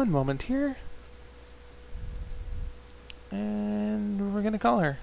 [0.00, 0.78] one moment here.
[3.30, 4.96] And we're going to call her.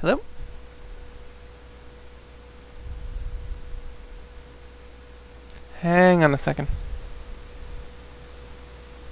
[0.00, 0.22] Hello?
[5.80, 6.66] Hang on a second.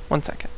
[0.08, 0.57] One second.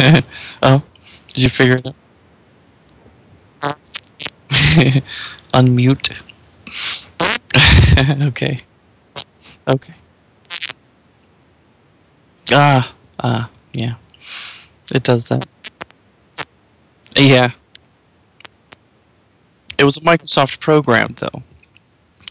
[0.62, 0.82] oh,
[1.28, 1.86] did you figure it
[3.62, 3.78] out?
[5.52, 6.16] Unmute.
[8.28, 8.58] okay.
[9.68, 9.94] Okay.
[12.52, 13.94] Ah, ah, yeah.
[14.94, 15.46] It does that.
[17.14, 17.50] Yeah.
[19.78, 21.42] It was a Microsoft program, though.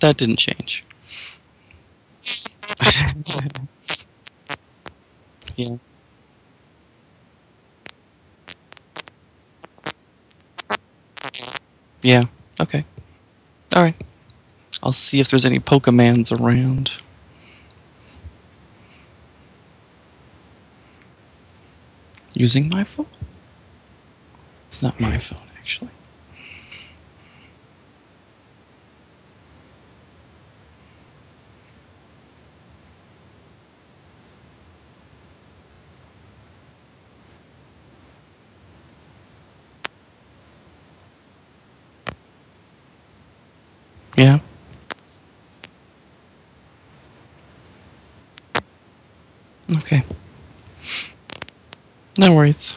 [0.02, 0.84] That didn't change.
[5.56, 5.78] yeah.
[12.02, 12.24] Yeah.
[12.60, 12.86] Okay.
[13.76, 13.96] All right.
[14.82, 16.94] I'll see if there's any Pokemans around.
[22.34, 23.08] Using my phone?
[24.70, 25.90] It's not my phone, actually.
[44.20, 44.40] Yeah.
[49.78, 50.04] Okay.
[52.18, 52.76] No worries.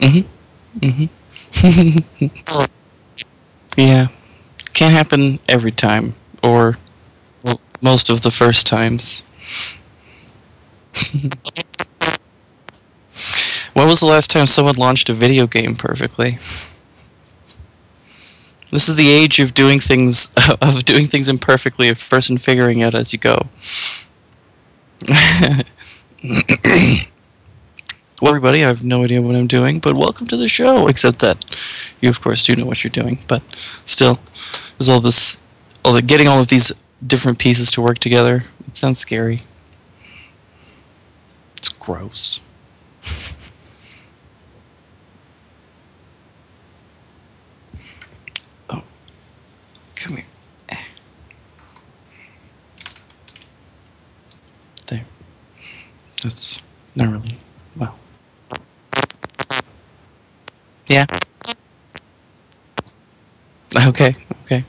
[0.00, 0.24] Mhm.
[0.80, 1.08] Mhm.
[3.76, 4.08] yeah.
[4.74, 6.76] Can't happen every time, or
[7.44, 9.22] well, most of the first times.
[13.74, 16.38] When was the last time someone launched a video game perfectly?
[18.72, 20.30] This is the age of doing things
[20.62, 23.48] of doing things imperfectly at first and figuring out as you go.
[25.08, 25.64] well,
[28.22, 30.88] everybody, I have no idea what I'm doing, but welcome to the show.
[30.88, 31.44] Except that
[32.00, 33.42] you, of course, do know what you're doing, but
[33.84, 34.20] still,
[34.78, 35.36] there's all this,
[35.84, 36.72] all the getting all of these
[37.06, 38.44] different pieces to work together.
[38.66, 39.42] It sounds scary.
[41.58, 42.40] It's gross.
[50.02, 50.26] come here.
[50.68, 50.76] Eh.
[54.88, 55.04] There.
[56.22, 56.58] That's
[56.96, 57.38] not really
[57.76, 57.96] well.
[60.88, 61.06] Yeah.
[63.76, 64.14] Okay.
[64.44, 64.64] Okay.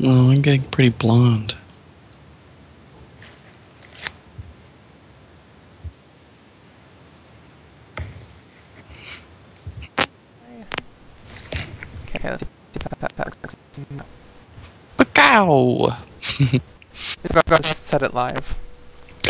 [0.00, 1.54] Oh, I'm getting pretty blonde.
[12.14, 12.44] Okay, let's
[13.72, 13.84] see.
[15.14, 15.98] Cow.
[17.48, 18.56] Let's set it live.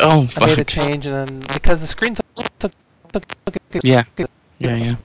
[0.01, 2.71] Oh, I made a change and then because the screen's so, so,
[3.13, 3.21] so,
[3.83, 4.05] Yeah.
[4.59, 4.97] Yeah, yeah.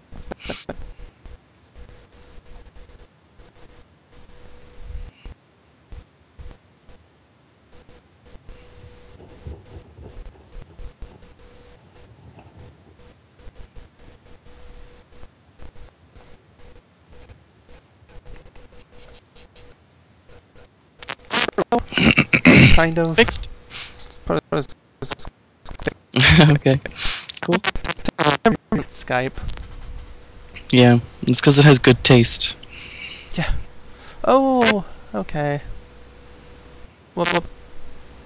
[22.84, 23.48] Kind of Fixed.
[24.26, 24.44] put
[26.50, 26.80] okay.
[27.42, 27.56] Cool.
[28.92, 29.38] Skype.
[30.70, 32.58] Yeah, it's because it has good taste.
[33.36, 33.54] Yeah.
[34.26, 34.84] Oh,
[35.16, 35.62] okay.
[37.16, 37.46] Whoop, whoop.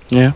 [0.10, 0.32] Yeah.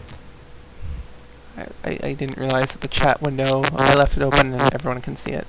[1.58, 5.02] I, I, I didn't realize that the chat window, I left it open and everyone
[5.02, 5.48] can see it.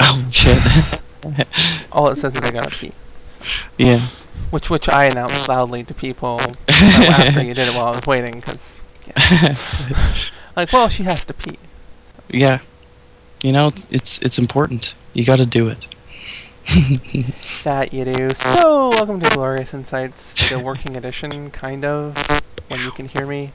[0.00, 0.58] Oh shit.
[1.92, 2.92] All it says is I gotta pee.
[3.78, 4.08] yeah.
[4.50, 8.34] Which which I announced loudly to people after you did it while I was waiting,
[8.34, 9.56] because, yeah.
[10.56, 11.58] like, well, she has to pee.
[12.28, 12.58] yeah.
[13.42, 14.94] You know, it's it's, it's important.
[15.14, 15.86] You got to do it.
[17.64, 18.30] That you do.
[18.30, 22.16] So, welcome to Glorious Insights, the working edition, kind of,
[22.68, 23.52] when you can hear me.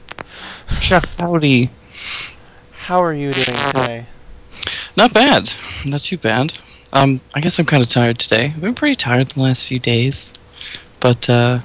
[0.80, 1.70] Shucks, howdy.
[2.72, 4.06] How are you doing today?
[4.96, 5.50] Not bad.
[5.86, 6.58] Not too bad.
[6.92, 8.46] Um, I guess I'm kind of tired today.
[8.46, 10.32] I've been pretty tired the last few days,
[11.00, 11.60] but uh,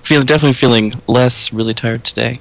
[0.00, 2.38] feel definitely feeling less really tired today.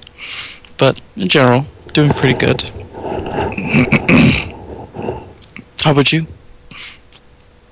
[0.77, 2.63] But in general, doing pretty good.
[5.83, 6.27] How about you?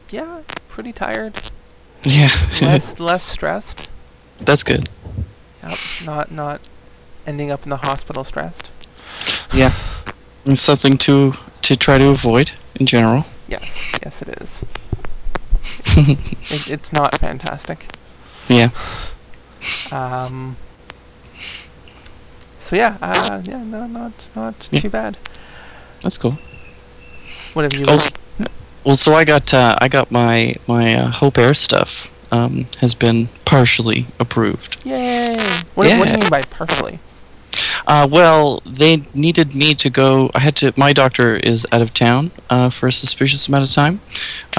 [0.10, 1.42] Yeah, pretty tired.
[2.04, 2.30] Yeah,
[2.62, 3.88] Less less stressed.
[4.38, 4.90] that's good.
[5.64, 6.62] Yep, not not
[7.26, 8.70] ending up in the hospital stressed.
[9.54, 9.74] Yeah,
[10.46, 13.26] it's something to to try to avoid in general.
[13.48, 13.64] Yes,
[14.04, 14.64] yes it is.
[16.52, 17.86] It, it's not fantastic.
[18.48, 18.70] Yeah.
[19.92, 20.56] Um.
[22.60, 24.80] So yeah, uh, yeah, no, not not Yeah.
[24.82, 25.18] too bad.
[26.02, 26.38] That's cool.
[27.54, 27.86] What have you?
[27.88, 28.00] Oh,
[28.84, 32.96] well, so I got uh, I got my my uh, Hope Air stuff um, has
[32.96, 34.84] been partially approved.
[34.86, 35.36] Yay!
[35.76, 37.00] What, what do you mean by partially?
[37.86, 40.32] Uh, well, they needed me to go.
[40.34, 40.74] I had to.
[40.78, 44.00] My doctor is out of town uh, for a suspicious amount of time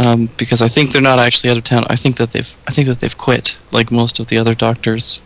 [0.04, 1.84] um, because I think they're not actually out of town.
[1.88, 2.56] I think that they've.
[2.66, 5.22] I think that they've quit, like most of the other doctors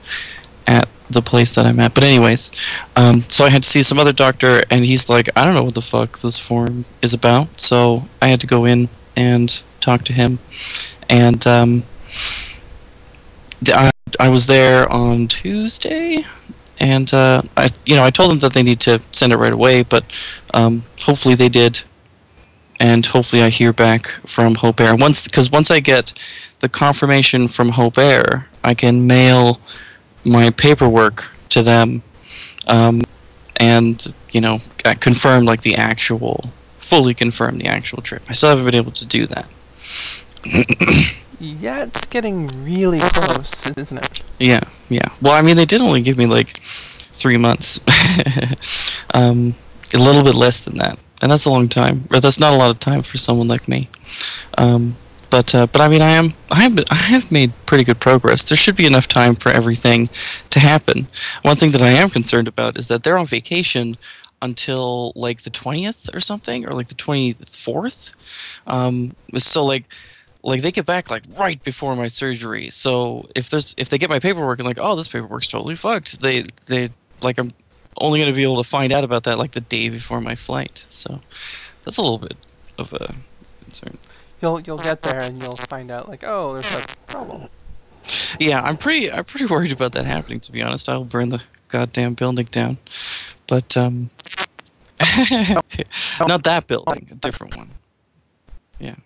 [0.66, 1.94] at the place that I'm at.
[1.94, 2.50] But anyways,
[2.94, 5.64] um, so I had to see some other doctor, and he's like, I don't know
[5.64, 7.60] what the fuck this form is about.
[7.60, 10.38] So I had to go in and talk to him,
[11.08, 11.84] and um,
[13.66, 16.24] I, I was there on Tuesday
[16.80, 19.52] and uh, I, you know, I told them that they need to send it right
[19.52, 20.04] away, but
[20.54, 21.82] um, hopefully they did,
[22.80, 26.12] and hopefully I hear back from Hope Air once because once I get
[26.60, 29.60] the confirmation from Hope Air, I can mail
[30.24, 32.02] my paperwork to them,
[32.66, 33.02] um,
[33.56, 38.22] and you know, uh, confirm like the actual, fully confirm the actual trip.
[38.28, 39.48] I still haven't been able to do that.
[41.40, 44.22] Yeah, it's getting really close, isn't it?
[44.40, 45.08] Yeah, yeah.
[45.22, 47.80] Well, I mean, they did only give me like three months,
[49.14, 49.54] um,
[49.94, 52.08] a little bit less than that, and that's a long time.
[52.12, 53.88] Or that's not a lot of time for someone like me.
[54.56, 54.96] Um,
[55.30, 58.48] but uh, but I mean, I am I have I have made pretty good progress.
[58.48, 60.08] There should be enough time for everything
[60.50, 61.06] to happen.
[61.42, 63.96] One thing that I am concerned about is that they're on vacation
[64.42, 68.10] until like the twentieth or something, or like the twenty fourth.
[68.66, 69.84] Um, so like
[70.42, 72.70] like they get back like right before my surgery.
[72.70, 76.20] So if there's if they get my paperwork and like oh this paperwork's totally fucked,
[76.20, 76.90] they they
[77.22, 77.50] like I'm
[78.00, 80.34] only going to be able to find out about that like the day before my
[80.34, 80.86] flight.
[80.88, 81.20] So
[81.82, 82.36] that's a little bit
[82.78, 83.14] of a
[83.62, 83.98] concern.
[84.40, 87.48] You'll you'll get there and you'll find out like oh there's a problem.
[88.38, 90.40] Yeah, I'm pretty I'm pretty worried about that happening.
[90.40, 92.78] To be honest, I'll burn the goddamn building down.
[93.46, 94.10] But um,
[96.26, 97.70] not that building, a different one.
[98.78, 98.96] Yeah,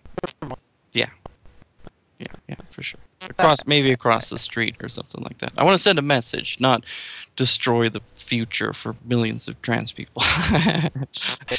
[2.25, 2.99] yeah, yeah, yeah, for sure.
[3.29, 5.53] Across maybe across the street or something like that.
[5.57, 6.85] I want to send a message, not
[7.35, 10.23] destroy the future for millions of trans people.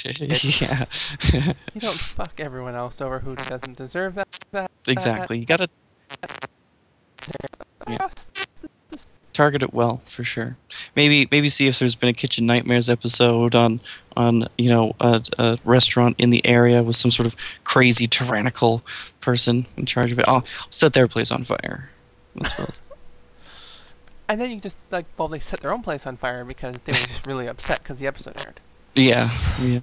[0.05, 0.85] yeah.
[1.75, 4.29] You don't fuck everyone else over who doesn't deserve that.
[4.53, 5.39] that exactly.
[5.39, 5.69] You gotta
[7.89, 8.09] Yeah.
[9.33, 10.57] target it well for sure.
[10.97, 13.81] Maybe maybe see if there's been a Kitchen Nightmares episode on
[14.17, 18.83] on you know a, a restaurant in the area with some sort of crazy tyrannical
[19.25, 20.29] person in charge of it.
[20.29, 21.91] I'll set their place on fire.
[22.37, 22.81] That's what.
[24.27, 26.93] And then you just like well they set their own place on fire because they
[26.93, 28.59] were just really upset because the episode aired.
[28.95, 29.29] Yeah,
[29.61, 29.81] yeah,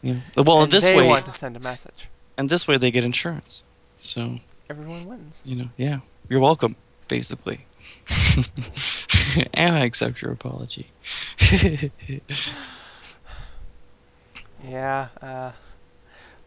[0.00, 0.20] yeah.
[0.38, 2.08] Well, and this they way, want to send a message.
[2.38, 3.62] and this way they get insurance.
[3.98, 4.38] So
[4.70, 5.42] Everyone wins.
[5.44, 5.98] you know, yeah,
[6.30, 6.76] you're welcome,
[7.08, 7.66] basically.
[9.52, 10.86] and I accept your apology.
[14.66, 15.08] Yeah.
[15.20, 15.52] Uh,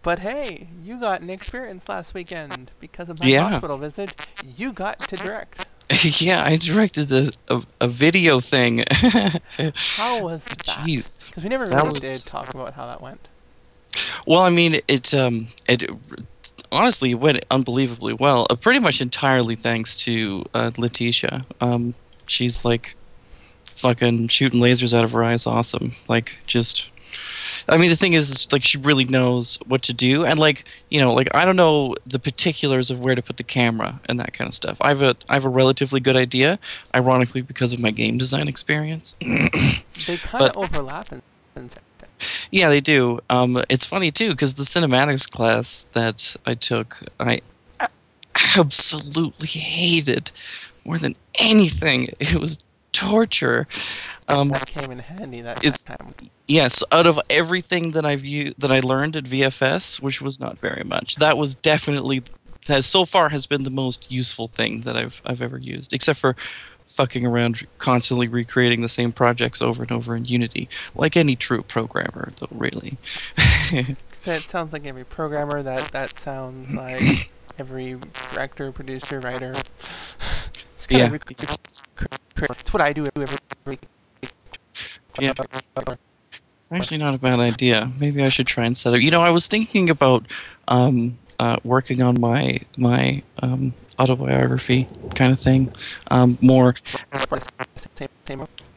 [0.04, 3.50] but hey, you got an experience last weekend because of my Yeah.
[3.50, 4.28] hospital visit.
[4.46, 5.70] You got to direct.
[6.22, 8.84] yeah, I directed a, a, a video thing.
[8.92, 10.58] How was that?
[10.86, 11.28] Jeez.
[11.28, 13.28] Because we never really was- did talk about how that went.
[14.28, 15.84] Well, I mean, it um, it
[16.72, 18.46] honestly went unbelievably well.
[18.50, 21.42] Uh, pretty much entirely thanks to uh, Letitia.
[21.62, 21.94] Um,
[22.28, 22.96] she's like
[23.66, 25.48] fucking shooting lasers out of her eyes.
[25.48, 25.94] Awesome.
[26.08, 26.92] Like just.
[27.68, 30.66] I mean, the thing is, is, like, she really knows what to do, and like,
[30.90, 34.20] you know, like I don't know the particulars of where to put the camera and
[34.20, 34.78] that kind of stuff.
[34.82, 36.60] I have a, I have a relatively good idea,
[36.96, 39.16] ironically, because of my game design experience.
[40.06, 41.24] They kind of overlap in,
[41.56, 41.70] in
[42.52, 43.20] Yeah, they do.
[43.32, 47.42] Um, it's funny too because the cinematics class that I took, I
[48.58, 50.32] absolutely hated
[50.86, 52.08] more than anything.
[52.20, 52.58] It was
[52.92, 53.68] torture.
[54.30, 56.14] Um, that came in handy that It's- time.
[56.48, 60.60] yes, out of everything that I've u- that I learned at VFS, which was not
[60.60, 62.24] very much, that was definitely
[62.68, 66.20] has so far has been the most useful thing that I've I've ever used, except
[66.20, 66.36] for
[66.90, 71.62] fucking around constantly recreating the same projects over and over in Unity, like any true
[71.62, 72.48] programmer, though.
[72.52, 72.98] Really.
[74.30, 75.64] It sounds like every programmer.
[75.64, 77.98] That that sounds like every
[78.32, 79.54] director, producer, writer.
[80.54, 81.14] It's Yeah.
[81.16, 83.82] It's what I do every week.
[85.20, 85.34] Yeah.
[86.70, 87.92] It's actually not a bad idea.
[88.00, 89.00] Maybe I should try and set up.
[89.00, 90.26] You know, I was thinking about
[90.68, 95.72] um, uh, working on my my um, autobiography kind of thing,
[96.12, 96.76] um, more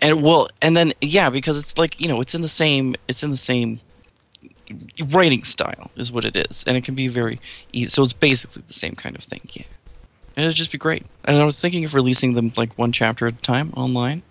[0.01, 3.23] and well, and then yeah, because it's like you know, it's in the same it's
[3.23, 3.81] in the same
[5.09, 7.41] writing style is what it is, and it can be very
[7.73, 7.89] easy.
[7.89, 9.41] So it's basically the same kind of thing.
[9.53, 9.65] Yeah,
[10.37, 11.07] and it'd just be great.
[11.25, 14.23] And I was thinking of releasing them like one chapter at a time online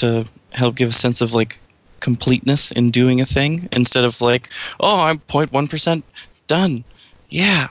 [0.00, 1.58] to help give a sense of like
[2.00, 6.04] completeness in doing a thing instead of like, oh, I'm 0.1 percent
[6.46, 6.84] done.
[7.28, 7.68] Yeah.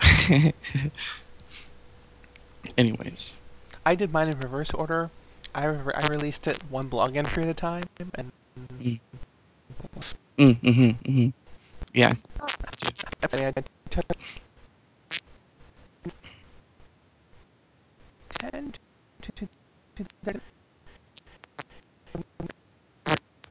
[2.78, 3.32] Anyways,
[3.84, 5.10] I did mine in reverse order.
[5.54, 8.32] I, re- I released it one blog entry at a time, and
[8.78, 9.00] mm,
[10.36, 11.28] mm-hmm, mm-hmm.
[11.92, 12.12] yeah,
[18.38, 18.74] ten
[19.22, 19.48] to to
[19.96, 20.40] to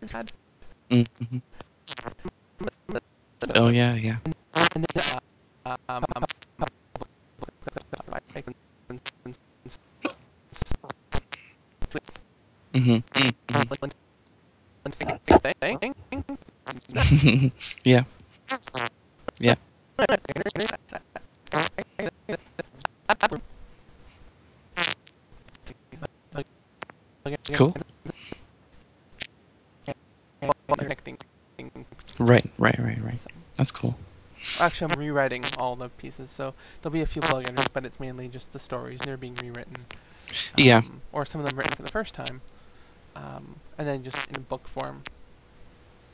[0.08, 0.24] the
[0.90, 1.42] mm, mhm.
[3.56, 4.18] Oh yeah, yeah.
[4.26, 5.04] and then,
[5.66, 6.24] uh, um, um,
[12.74, 12.98] Mm-hmm.
[13.54, 13.68] mm
[17.84, 18.04] yeah.
[19.40, 19.56] Yeah.
[27.54, 27.74] Cool.
[32.24, 33.20] Right, right, right, right.
[33.58, 33.98] That's cool.
[34.60, 38.00] Actually, I'm rewriting all the pieces, so there'll be a few blog entries, but it's
[38.00, 39.00] mainly just the stories.
[39.04, 39.86] They're being rewritten.
[40.58, 40.78] Yeah.
[40.78, 42.42] um, Or some of them written for the first time,
[43.16, 45.04] um, and then just in book form.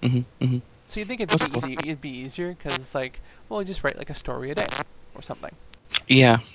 [0.03, 1.69] hmm hmm So you think it'd That's be cool.
[1.69, 1.77] easy?
[1.83, 4.67] It'd be easier because it's like, well, just write like a story a day,
[5.15, 5.55] or something.
[6.07, 6.39] Yeah.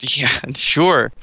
[0.00, 1.12] Yeah, sure.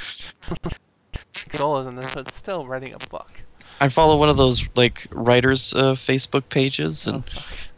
[1.52, 3.42] The goal isn't this, but it's still writing a book.
[3.82, 7.24] I follow one of those like writers uh, Facebook pages, and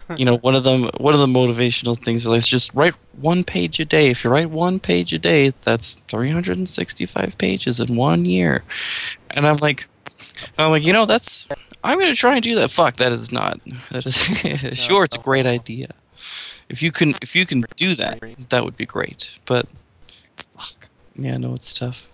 [0.09, 2.93] Oh, you know, one of them, one of the motivational things is like, just write
[3.19, 4.09] one page a day.
[4.09, 8.63] If you write one page a day, that's 365 pages in one year.
[9.31, 9.87] And I'm like,
[10.57, 11.47] I'm like, you know, that's.
[11.85, 12.71] I'm gonna try and do that.
[12.71, 13.59] Fuck, that is not.
[13.91, 14.15] That is
[14.77, 15.89] sure, it's a great idea.
[16.69, 19.31] If you can, if you can do that, that would be great.
[19.45, 19.67] But
[20.37, 22.07] fuck, yeah, no, it's tough.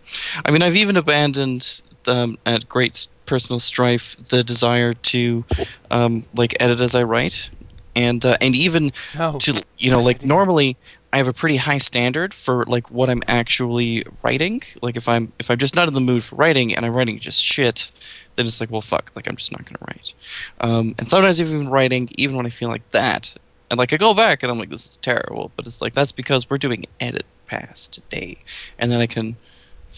[0.43, 5.45] I mean, I've even abandoned um, at great personal strife the desire to
[5.91, 7.51] um, like edit as I write,
[7.95, 9.37] and uh, and even no.
[9.37, 10.77] to you know like normally
[11.13, 14.63] I have a pretty high standard for like what I'm actually writing.
[14.81, 17.19] Like if I'm if I'm just not in the mood for writing and I'm writing
[17.19, 17.91] just shit,
[18.35, 20.15] then it's like well fuck, like I'm just not gonna write.
[20.59, 23.35] Um, and sometimes even writing, even when I feel like that,
[23.69, 26.11] and like I go back and I'm like this is terrible, but it's like that's
[26.11, 28.39] because we're doing edit pass today,
[28.79, 29.37] and then I can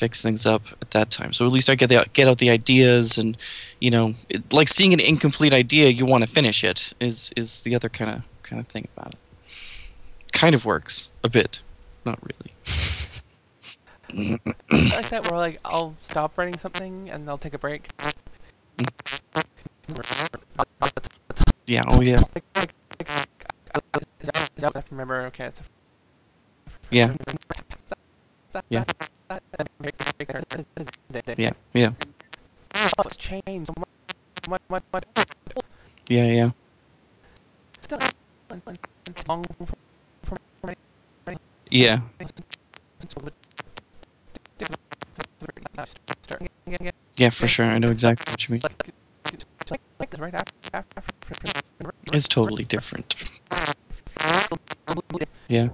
[0.02, 1.32] fix things up at that time.
[1.32, 3.38] So at least I get the get out the ideas and
[3.80, 7.62] you know it, like seeing an incomplete idea, you want to finish it is is
[7.62, 9.20] the other kind of kind of thing about it
[10.32, 11.62] kind of works a bit,
[12.06, 12.52] not really.
[14.92, 17.90] Like that where like I'll stop writing something and they'll take a break.
[21.66, 21.84] Yeah.
[21.88, 22.20] Oh yeah.
[22.36, 23.10] Like, like, like,
[24.28, 25.22] I have to remember.
[25.28, 25.52] Okay,
[26.90, 27.16] Yeah.
[28.70, 28.84] Yeah.
[31.38, 31.52] Yeah.
[31.74, 31.94] Yeah.
[36.10, 36.26] Yeah.
[36.26, 36.52] Yeah.
[41.70, 42.02] Yeah.
[47.16, 47.30] Yeah.
[47.30, 47.66] For sure.
[47.66, 48.62] I know exactly what you mean.
[52.14, 53.16] It's totally different.
[55.48, 55.70] Yeah.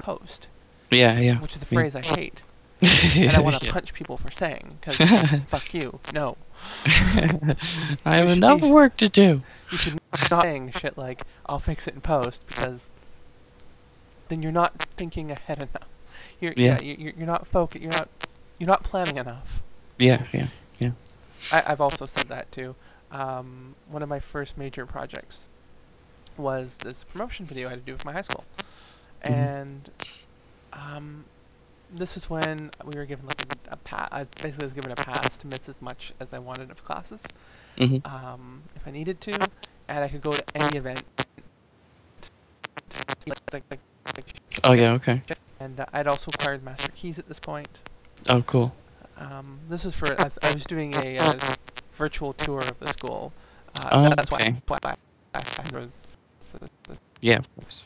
[0.00, 0.46] Post,
[0.90, 1.18] Yeah.
[1.18, 1.40] Yeah.
[1.40, 1.78] which is a Yeah.
[1.78, 2.42] phrase I hate,
[2.80, 3.72] and I want to Yeah.
[3.72, 4.96] punch people for saying, because
[5.48, 6.00] fuck you.
[6.12, 6.36] No,
[6.86, 9.42] I have enough work to do.
[9.70, 9.94] you should
[10.30, 12.90] not saying shit like I'll fix it in post because
[14.28, 15.88] then you're not thinking ahead enough.
[16.40, 16.78] You're Yeah.
[16.80, 17.82] yeah, you- you're, you're not focused.
[17.82, 18.08] You're not
[18.58, 19.62] you're not planning enough.
[19.98, 20.26] Yeah.
[20.32, 20.48] Yeah.
[21.52, 22.76] I, I've also said that too.
[23.10, 25.46] Um, one of my first major projects
[26.36, 28.44] was this promotion video I had to do with my high school.
[29.22, 29.90] And
[30.72, 31.24] um,
[31.94, 34.08] this is when we were given like a, a pass.
[34.12, 37.22] I basically was given a pass to miss as much as I wanted of classes,
[37.78, 39.32] hmm um, if I needed to,
[39.88, 41.02] and I could go to any event.
[43.26, 43.80] Like, like, like,
[44.16, 44.92] like, Oh yeah.
[44.92, 45.22] Okay.
[45.60, 47.68] and uh, I'd also acquired master keys at this point.
[48.28, 48.74] Oh cool.
[49.18, 51.32] Um, this was for I, I was doing a uh,
[51.96, 53.32] virtual tour of the school.
[53.76, 54.54] Uh, Oh, that's okay.
[54.66, 54.94] why, I,
[55.34, 55.40] I
[56.58, 57.38] the, Yeah.
[57.38, 57.84] Of course.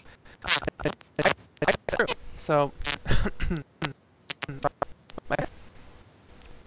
[2.37, 2.73] So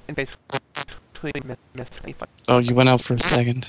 [0.08, 1.90] and basically miss, miss.
[2.48, 3.68] Oh, you went out for a second.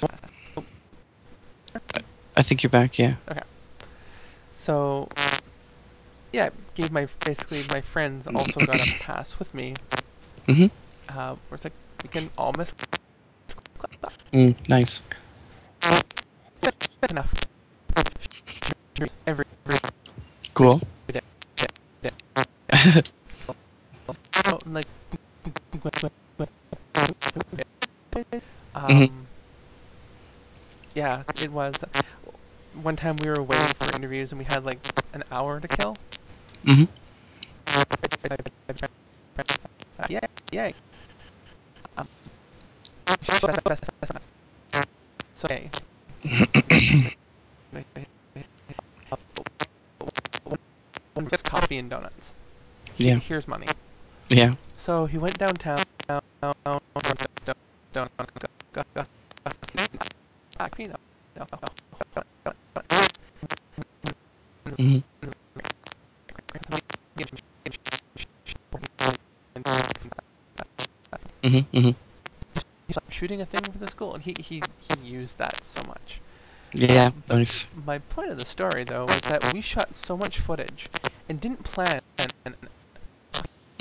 [2.36, 2.98] I, think you're back.
[2.98, 3.16] Yeah.
[3.30, 3.42] Okay.
[4.54, 5.08] So
[6.32, 9.74] yeah, gave my basically my friends also got a pass with me.
[10.46, 10.66] hmm
[11.08, 12.72] Uh, where it's like we can all miss
[14.32, 15.02] Mm, nice.
[17.10, 17.34] enough.
[19.26, 19.44] Every
[20.54, 20.80] Cool.
[24.66, 24.86] Like
[28.74, 29.10] um, Mhm.
[30.94, 31.74] yeah, it was.
[32.82, 34.78] One time we were waiting for interviews and we had like
[35.12, 35.96] an hour to kill.
[36.64, 36.84] hmm
[40.08, 40.20] Yeah,
[40.52, 40.70] yeah.
[41.96, 42.08] Um,
[43.22, 43.48] so,
[45.44, 45.70] okay.
[51.30, 52.32] Just coffee and donuts.
[53.00, 53.16] Yeah.
[53.16, 53.66] Here's money.
[54.28, 54.54] Yeah.
[54.76, 55.78] So he went downtown.
[64.76, 64.98] hmm
[71.44, 71.90] hmm hmm
[72.86, 75.80] He's like shooting a thing for the school, and he, he, he used that so
[75.86, 76.20] much.
[76.72, 77.12] Yeah.
[77.28, 77.66] Nice.
[77.86, 80.88] My point of the story, though, was that we shot so much footage
[81.28, 82.00] and didn't plan.
[82.18, 82.66] And, and Mhm.
[83.32, 83.79] I was getting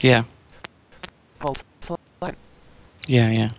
[0.00, 0.24] yeah.
[3.08, 3.30] Yeah.
[3.30, 3.50] Yeah.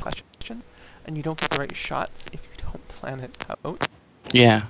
[0.00, 0.62] question,
[1.06, 3.88] and you don't get the right shots if you don't plan it out.
[4.32, 4.62] Yeah.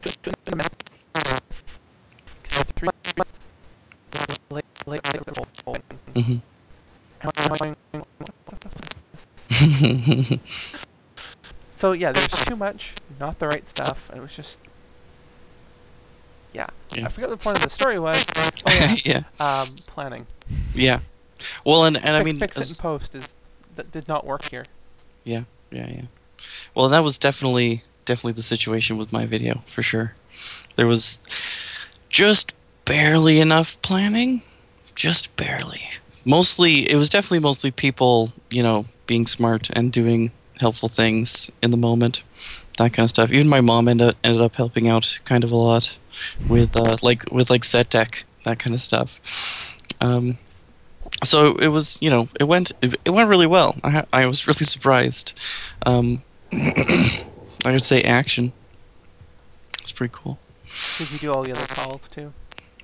[0.00, 0.32] Three
[3.16, 3.50] months
[4.50, 5.26] late, late, late,
[5.66, 6.38] late, hmm
[11.76, 14.58] So yeah, there's too much, not the right stuff, and it was just.
[16.94, 17.06] Yeah.
[17.06, 18.24] I forgot the point of the story was.
[18.66, 18.96] Oh yeah.
[19.04, 20.26] yeah, um, planning.
[20.74, 21.00] yeah.
[21.64, 23.34] Well, and and I mean, fix it as- in post is
[23.76, 24.64] that did not work here.
[25.24, 26.02] Yeah, yeah, yeah.
[26.74, 30.14] Well, that was definitely definitely the situation with my video for sure.
[30.76, 31.18] There was
[32.08, 34.42] just barely enough planning,
[34.94, 35.82] just barely.
[36.24, 41.70] Mostly, it was definitely mostly people, you know, being smart and doing helpful things in
[41.70, 42.22] the moment,
[42.78, 43.30] that kind of stuff.
[43.30, 45.96] Even my mom ended ended up helping out kind of a lot
[46.48, 49.76] with uh, like with like set dec, that kind of stuff.
[50.00, 50.38] Um,
[51.24, 53.76] so it was you know it went it, it went really well.
[53.84, 55.38] I i was really surprised.
[55.84, 58.52] Um i would say action.
[59.80, 60.38] It's pretty cool.
[60.98, 62.32] Did you do all the other calls too?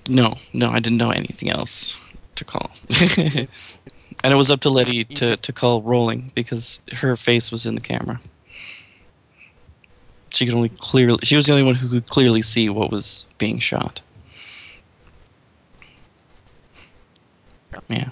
[0.09, 0.35] no.
[0.53, 1.99] No i didn't know anything else
[2.35, 2.71] to call.
[4.23, 7.75] And it was up to letty to to call rolling because her face was in
[7.75, 8.21] the camera
[10.35, 13.27] she could only clearly she was the only one who could clearly see what was
[13.39, 14.01] being shot
[17.89, 18.11] yeah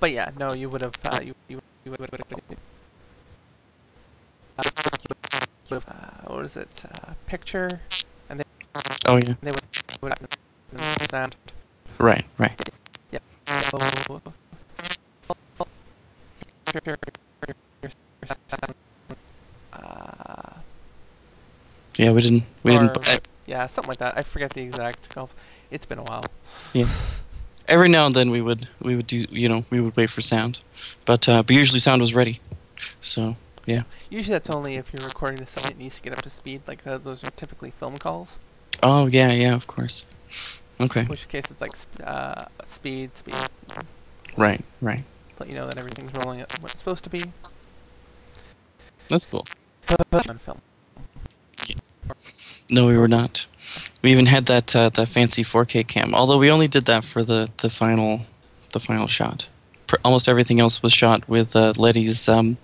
[0.00, 0.94] But yeah, no, you would have.
[1.04, 2.10] Uh, you you you would have.
[4.58, 4.70] Uh, you
[5.70, 6.82] would have uh, what is it?
[6.84, 7.80] Uh, picture,
[8.28, 8.44] and they
[9.06, 9.62] oh yeah they would
[10.02, 10.12] would
[10.80, 11.36] have sound.
[11.98, 12.70] right right
[13.46, 14.18] So, uh,
[22.00, 24.16] yeah we didn't we didn't or- yeah, something like that.
[24.16, 25.34] I forget the exact calls.
[25.72, 26.24] It's been a while.
[26.72, 26.88] Yeah.
[27.66, 30.20] Every now and then we would we would do you know we would wait for
[30.20, 30.60] sound
[31.04, 32.40] but uh, but usually sound was ready
[33.00, 33.36] so
[33.66, 33.82] yeah.
[34.08, 36.62] Usually that's only if you're recording to something that needs to get up to speed.
[36.66, 38.38] Like th- those are typically film calls.
[38.82, 40.06] oh yeah yeah of course
[40.80, 43.34] okay In which case it's like uh, speed, speed.
[44.36, 45.02] right right
[45.38, 47.22] Let you know that everything's rolling at what it's supposed to be.
[49.08, 49.44] that's cool
[50.28, 50.60] on film.
[52.68, 53.46] No we were not.
[54.02, 57.22] We even had that uh, that fancy 4k cam although we only did that for
[57.22, 58.20] the the final
[58.72, 59.48] the final shot.
[59.86, 62.56] Pr- almost everything else was shot with uh, letty's um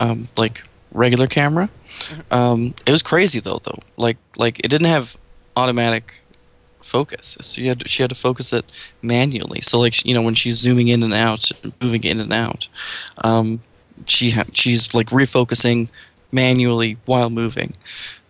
[0.00, 1.68] um like regular camera.
[1.98, 2.32] Mhm.
[2.32, 3.78] um it was crazy though though.
[3.96, 5.16] Like like it didn't have
[5.56, 6.14] automatic
[6.82, 7.36] focus.
[7.40, 8.64] So you had to, she had to focus it
[9.02, 9.60] manually.
[9.60, 12.68] So like you know when she's zooming in and out moving in and out
[13.18, 13.60] um
[14.06, 15.88] she ha- she's like refocusing
[16.34, 17.72] manually while moving.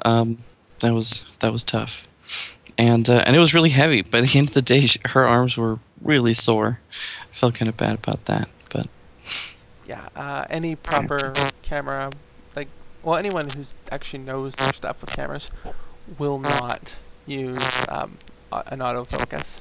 [0.04, 0.38] Um
[0.80, 2.06] that was that was tough.
[2.76, 4.02] And uh, and it was really heavy.
[4.02, 6.80] By the end of the day she, her arms were really sore.
[6.90, 8.88] I felt kind of bad about that but
[9.86, 12.10] Yeah, uh, any proper camera,
[12.56, 12.68] like,
[13.02, 15.50] well, anyone who actually knows their stuff with cameras
[16.18, 18.18] will not use um,
[18.52, 19.60] an autofocus.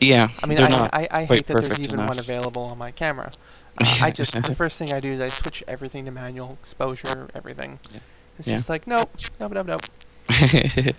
[0.00, 2.78] yeah I mean, they're I, not I, I hate that there's even one available on
[2.78, 3.32] my camera.
[3.80, 7.28] Uh, I just, the first thing I do is I switch everything to manual exposure,
[7.34, 7.78] everything.
[7.90, 8.00] Yeah.
[8.38, 8.56] It's Yeah.
[8.56, 9.10] just like, nope,
[9.40, 9.82] nope, nope, nope.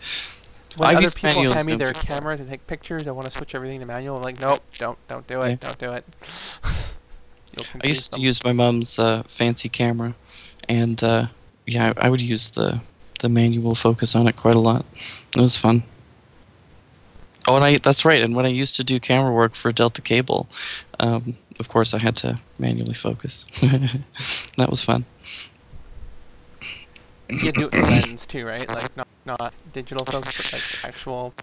[0.77, 3.55] When I've other people hand me their camera to take pictures, I want to switch
[3.55, 4.17] everything to manual.
[4.17, 5.55] I'm like, nope, don't, don't do it, Yeah.
[5.55, 6.05] don't do it.
[7.83, 10.13] I used to use my mom's uh, fancy camera,
[10.69, 11.27] and uh,
[11.65, 12.81] yeah, I, I would use the
[13.21, 14.85] the manual focus on it quite a lot.
[15.35, 15.81] It was fun.
[17.47, 18.21] Oh, and I that's right.
[18.21, 20.47] And when I used to do camera work for Delta Cable,
[20.99, 23.45] um, of course I had to manually focus.
[24.57, 25.05] that was fun.
[27.29, 28.67] You do it with lens too, right?
[28.67, 31.33] Like not not digital focus, but like actual.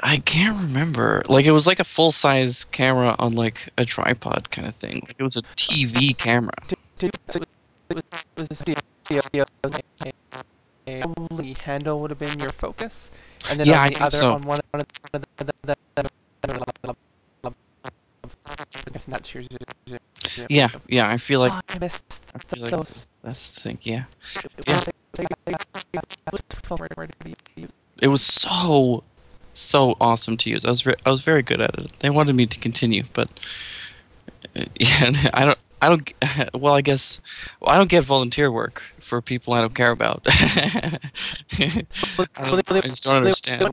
[0.00, 1.22] I can't remember.
[1.28, 5.02] Like it was like a full size camera on like a tripod kind of thing.
[5.06, 6.52] Like it was a TV camera.
[6.66, 7.36] Did, it was,
[7.90, 8.00] it
[8.36, 8.76] was the,
[11.68, 13.10] handle would have been your focus,
[13.50, 14.32] and then Yeah, on the other so.
[14.34, 14.80] on one on
[15.12, 16.10] the, the, the, the,
[19.08, 19.98] that's your zoom.
[20.48, 21.08] Yeah, yeah.
[21.08, 23.78] I feel like Oh, I missed I feel like that's, that's the thing.
[23.82, 24.04] Yeah.
[24.66, 24.84] Yeah.
[28.00, 29.02] it was so
[29.54, 30.64] so awesome to use.
[30.64, 31.92] I was I was very good at it.
[32.00, 33.28] They wanted me to continue, but
[34.56, 36.14] uh, yeah, I don't I don't.
[36.54, 37.20] Well, I guess
[37.60, 40.22] well, I don't get volunteer work for people I don't care about.
[40.26, 40.98] I,
[42.36, 43.70] don't, I just don't understand.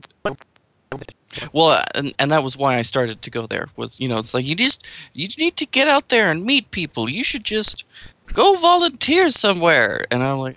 [1.52, 3.68] Well, and and that was why I started to go there.
[3.76, 6.70] Was you know, it's like you just you need to get out there and meet
[6.70, 7.08] people.
[7.10, 7.84] You should just
[8.32, 10.06] go volunteer somewhere.
[10.10, 10.56] And I'm like,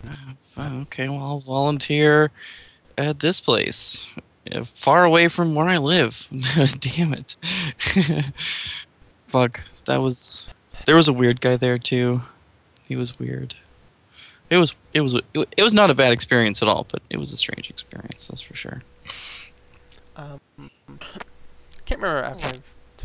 [0.58, 2.32] "Ah, okay, well, I'll volunteer
[2.97, 4.13] at this place,
[4.53, 6.27] uh, far away from where I live.
[6.79, 7.36] Damn it!
[9.25, 10.49] Fuck, that was.
[10.86, 12.21] There was a weird guy there too.
[12.88, 13.55] He was weird.
[14.49, 17.32] It was it was it was not a bad experience at all, but it was
[17.32, 18.27] a strange experience.
[18.27, 18.82] That's for sure.
[20.19, 20.69] Um,
[21.86, 22.45] can't remember if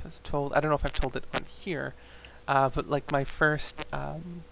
[0.04, 0.52] I've told.
[0.52, 1.94] I don't know if I've told it on here.
[2.48, 4.42] Uh, but like my first, um,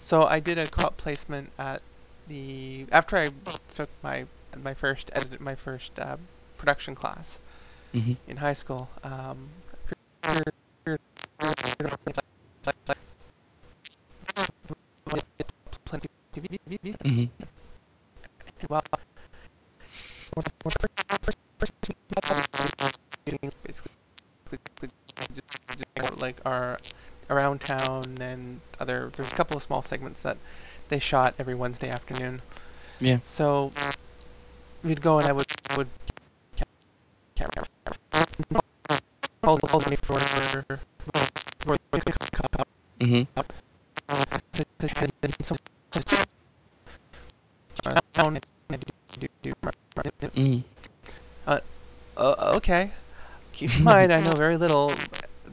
[0.00, 1.82] so I did a co-op placement at
[2.26, 3.30] the after I
[3.74, 4.26] took my
[4.62, 6.16] my first edit my first uh,
[6.58, 7.38] production class
[7.92, 8.88] hmm in high school.
[9.04, 9.50] Um,
[17.04, 17.24] hmm
[21.84, 23.90] well, one of the first- first meetings basically
[25.34, 26.78] just- just about, like our
[27.30, 29.10] around town and other.
[29.16, 30.36] There's a couple of small segments that
[30.88, 32.42] they shot every Wednesday afternoon.
[33.00, 33.18] Yeah.
[33.18, 33.72] So
[34.82, 35.46] we'd go and I would
[35.76, 35.88] would
[37.34, 37.64] camera
[39.42, 40.66] hold hold me for for
[41.60, 41.76] for
[43.00, 43.22] hmm hmm
[47.86, 48.00] Uh,
[52.24, 52.90] Uh, okay.
[53.52, 54.92] Keep in mind, I know very little.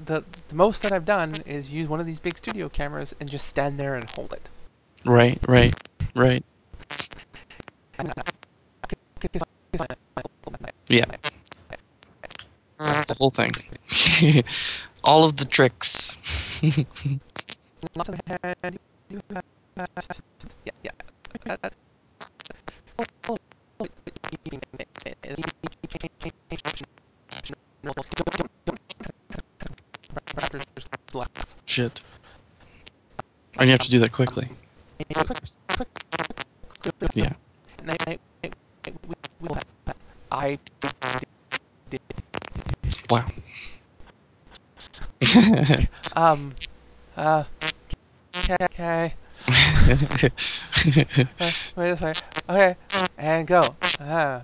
[0.05, 3.29] The, the most that I've done is use one of these big studio cameras and
[3.29, 4.47] just stand there and hold it.
[5.05, 5.73] Right, right,
[6.15, 6.43] right.
[10.87, 11.05] Yeah.
[12.77, 13.51] That's the whole thing.
[15.03, 16.17] All of the tricks.
[17.95, 18.79] Lots of hand.
[19.09, 19.43] you have-
[20.65, 20.91] Yeah, yeah.
[31.65, 32.01] Shit.
[33.57, 34.49] I'm gonna have to do that quickly.
[37.13, 37.33] Yeah.
[40.31, 40.59] I
[43.09, 43.25] Wow.
[46.15, 46.53] um
[47.17, 47.43] uh
[48.49, 49.13] okay.
[50.81, 52.23] Uh, wait a second.
[52.49, 52.75] Okay,
[53.17, 53.75] and go.
[53.99, 54.41] Ah.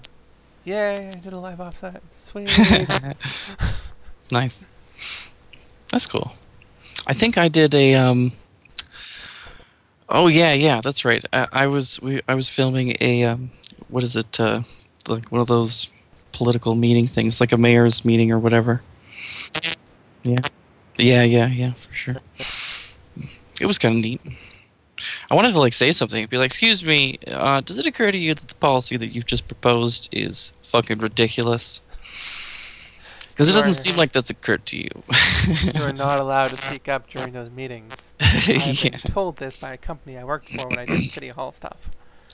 [0.67, 2.03] Yay, I did a live offset.
[2.23, 2.51] Sweet.
[4.31, 4.65] nice.
[5.93, 6.33] That's cool.
[7.07, 8.33] I think I did a um.
[10.09, 11.23] Oh yeah, yeah, that's right.
[11.31, 13.51] I, I was we I was filming a um.
[13.87, 14.37] What is it?
[14.37, 14.63] Uh,
[15.07, 15.89] like one of those
[16.33, 18.81] political meeting things, like a mayor's meeting or whatever.
[20.23, 20.39] Yeah.
[20.97, 22.17] Yeah, yeah, yeah, for sure.
[23.61, 24.21] It was kind of neat.
[25.31, 28.17] I wanted to like say something, be like, "Excuse me, uh, does it occur to
[28.17, 31.81] you that the policy that you've just proposed is fucking ridiculous?"
[33.29, 33.75] Because it doesn't Right.
[33.75, 34.89] seem like that's occurred to you.
[35.75, 37.93] you are not allowed to speak up during those meetings.
[38.19, 38.47] I've
[38.83, 41.51] yeah, been told this by a company I worked for when I did city hall
[41.51, 41.77] stuff.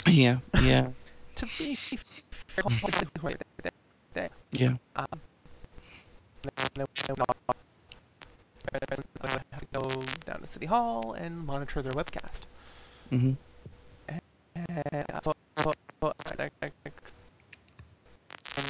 [0.08, 0.88] yeah, yeah,
[1.36, 2.00] To be fair,
[4.52, 4.76] yeah.
[4.96, 5.08] um,
[6.46, 6.86] no- no-
[7.18, 7.26] no-
[8.72, 8.80] I
[9.52, 9.82] have to go
[10.26, 12.42] down to city hall and monitor their webcast.
[13.14, 13.34] Hmm
[14.10, 14.22] And
[15.24, 15.72] so, so,
[16.02, 16.92] so I, I, I,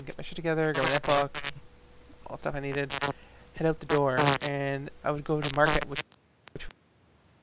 [0.05, 1.51] get my shit together, grab my netbook,
[2.27, 2.91] all the stuff I needed,
[3.55, 6.01] head out the door, and I would go to market, which,
[6.51, 6.67] which,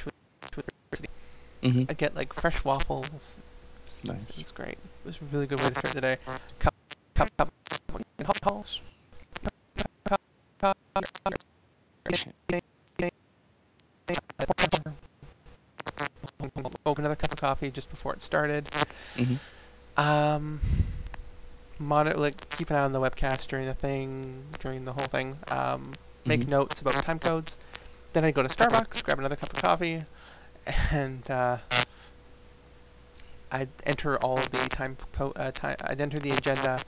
[0.05, 0.15] which,
[0.57, 3.37] which, which hmm I'd get like fresh waffles.
[4.05, 4.39] Nice.
[4.39, 4.79] It was great.
[5.05, 6.19] It was a really good way to start the day.
[6.59, 6.75] Cup,
[7.15, 7.53] cup, cup,
[8.19, 8.81] cup, calls.
[9.43, 10.21] Cup,
[10.61, 10.77] cup,
[11.25, 11.35] cup,
[16.91, 18.69] Open another cup of coffee just before it started.
[19.17, 19.35] hmm
[19.97, 20.61] Um,
[21.79, 25.39] monitor, like keep an eye on the webcast during the thing, during the whole thing.
[25.49, 25.93] Um,
[26.27, 26.49] make Mhm.
[26.49, 27.57] notes about time codes.
[28.13, 30.05] Then I'd go to Starbucks, grab another cup of coffee,
[30.91, 31.59] and uh,
[33.53, 35.77] I'd enter all the time co- uh, time.
[35.83, 36.79] I'd enter the agenda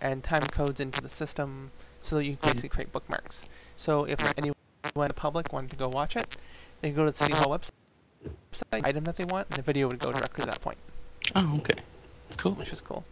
[0.00, 1.70] and time codes into the system
[2.00, 3.48] so that you can basically create bookmarks.
[3.76, 4.54] So if anyone
[4.94, 6.36] in the public wanted to go watch it,
[6.80, 7.70] they could go to the City Hall website,
[8.72, 10.78] item that they want, and the video would go directly to that point
[11.34, 11.74] Oh, okay.
[12.36, 12.52] Cool.
[12.52, 13.04] which is cool.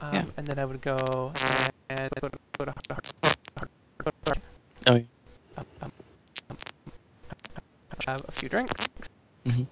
[0.00, 0.24] Um, Yeah.
[0.36, 1.32] And then I would go
[1.88, 4.34] and go to, go to,
[4.86, 5.00] Oh, yeah.
[5.56, 5.92] um, um,
[6.50, 6.56] um,
[8.06, 8.72] have a few drinks.
[9.44, 9.66] Mhm.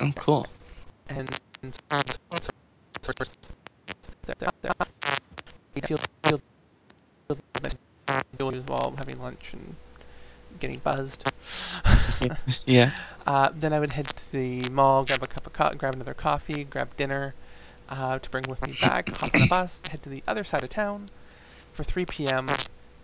[0.00, 0.46] Oh, cool.
[1.08, 1.28] And
[5.86, 6.40] feel feel
[8.38, 9.74] feel while having lunch and
[10.60, 11.24] getting buzzed.
[12.66, 12.90] Yeah.
[13.26, 16.14] Uh, then I would head to the mall, grab a cup of co- grab another
[16.14, 17.34] coffee, grab dinner
[17.88, 20.62] uh, to bring with me back, hop on a bus, head to the other side
[20.62, 21.06] of town
[21.72, 22.48] for 3 p.m.,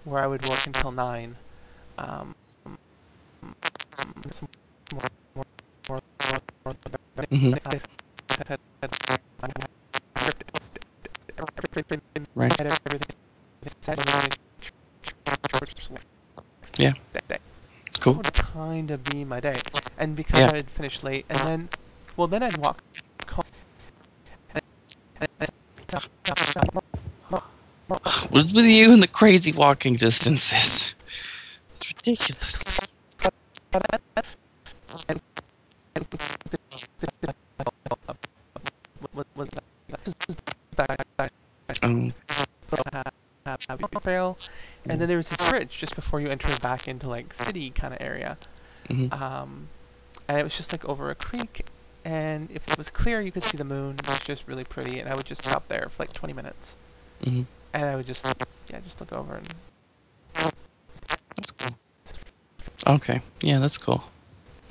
[0.05, 1.37] where I would work until 9.
[1.99, 2.35] Um,
[4.31, 4.49] some
[4.93, 5.03] more,
[5.35, 5.45] more,
[5.89, 6.01] more,
[6.65, 6.75] more,
[7.17, 7.53] more, Mhm.
[12.35, 12.53] Right.
[16.79, 16.93] Yeah.
[18.01, 18.15] Cool.
[18.15, 19.57] would kind of be my day.
[19.99, 20.51] And because Yeah.
[20.55, 21.69] I'd finish late, and then,
[22.17, 22.83] well, then I'd walk
[23.29, 23.45] home.
[24.55, 24.63] And,
[25.21, 25.51] and,
[28.31, 30.95] What is with you and the crazy walking distances?
[31.75, 32.79] It's ridiculous.
[33.73, 33.85] And-
[35.09, 35.21] and-
[39.13, 39.51] what- what-
[40.05, 40.37] this is
[40.77, 41.33] back- back-
[41.83, 42.13] Um,
[44.93, 47.95] and then there was this bridge just before you enter back into like city kind
[47.95, 48.37] of area.
[48.89, 49.13] mhm.
[49.13, 49.69] Um,
[50.29, 51.67] and it was just like over a creek,
[52.05, 53.97] and if it was clear, you could see the moon.
[53.99, 56.77] It was just really pretty, and I would just stop there for like 20 minutes,
[57.23, 57.47] Mhm.
[57.73, 58.25] and I would just
[58.69, 59.55] yeah just look over and
[61.37, 61.77] That's cool.
[62.87, 63.21] Okay.
[63.43, 64.05] Yeah, that's cool.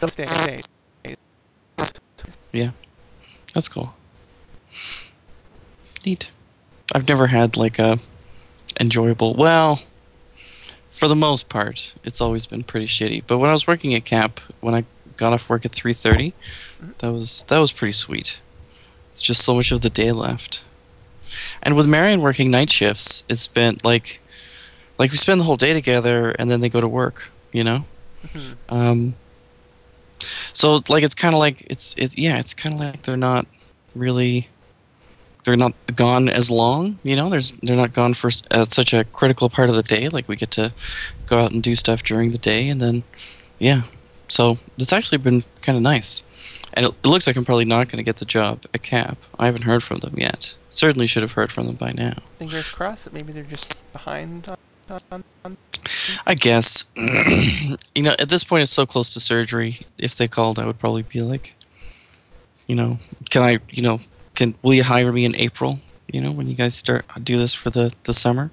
[0.08, 0.62] stay stay.
[3.54, 3.94] That's cool.
[6.06, 6.30] Neat.
[6.94, 8.00] I've never had like a
[8.80, 9.34] enjoyable.
[9.34, 9.80] Well,
[11.00, 13.24] for the most part, it's always been pretty shitty.
[13.26, 14.84] But when I was working at camp, when I
[15.16, 16.34] got off work at three thirty,
[16.98, 18.42] that was that was pretty sweet.
[19.14, 20.62] It's just so much of the day left.
[21.64, 24.20] And with Marion working night shifts, it's been like,
[24.98, 27.32] like we spend the whole day together, and then they go to work.
[27.54, 27.86] You know.
[28.34, 28.56] Mhm.
[28.68, 29.16] Um,
[30.52, 33.48] so like it's kind of like it's it yeah it's kind of like they're not
[33.96, 34.50] really
[35.44, 37.30] they're not gone as long you know?
[37.30, 40.36] There's they're not gone for uh, such a critical part of the day like we
[40.36, 40.74] get to
[41.28, 43.04] go out and do stuff during the day and then
[43.58, 43.84] yeah.
[44.28, 46.24] So it's actually been kind of nice.
[46.74, 49.18] And it, it looks like i'm probably not going to get the job at cap
[49.40, 50.56] i haven't heard from them yet.
[50.70, 52.22] Certainly should have heard from them by now.
[52.38, 55.58] Fingers crossed that maybe they're just behind on, on, on.
[56.28, 56.86] I guess.
[56.96, 59.80] you know, at this point, it's so close to surgery.
[59.98, 61.56] If they called, I would probably be like,
[62.68, 63.00] you know,
[63.30, 64.00] can I, you know,
[64.40, 65.82] can will you hire me in April?
[66.12, 68.52] You know, when you guys start do this for the the summer,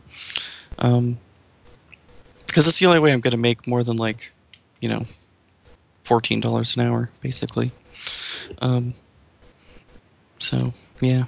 [0.78, 1.18] um,
[2.46, 4.32] because it's the only way I'm going to make more than like,
[4.80, 5.04] you know,
[6.04, 7.70] fourteen dollars an hour, basically.
[8.60, 8.94] Um.
[10.38, 11.24] So yeah.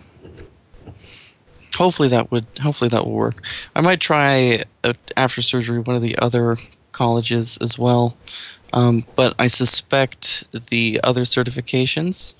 [1.76, 3.40] Hopefully that would hopefully that will work.
[3.76, 6.56] I might try uh, after surgery one of the other
[6.90, 8.16] colleges as well,
[8.72, 12.34] um, but I suspect the other certifications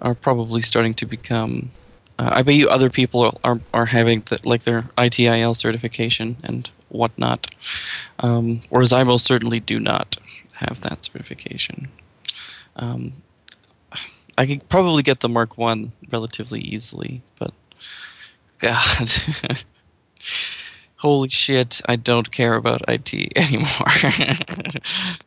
[0.00, 1.70] are probably starting to become.
[2.18, 6.70] Uh, I bet you other people are are, having the, like their ITIL certification and
[6.88, 7.54] whatnot,
[8.20, 10.16] um, whereas I most certainly do not
[10.54, 11.88] have that certification.
[12.76, 13.12] Um,
[14.38, 17.52] I could probably get the Mark One relatively easily, but
[18.58, 19.10] God.
[21.00, 24.72] Holy shit, I don't care about IT anymore.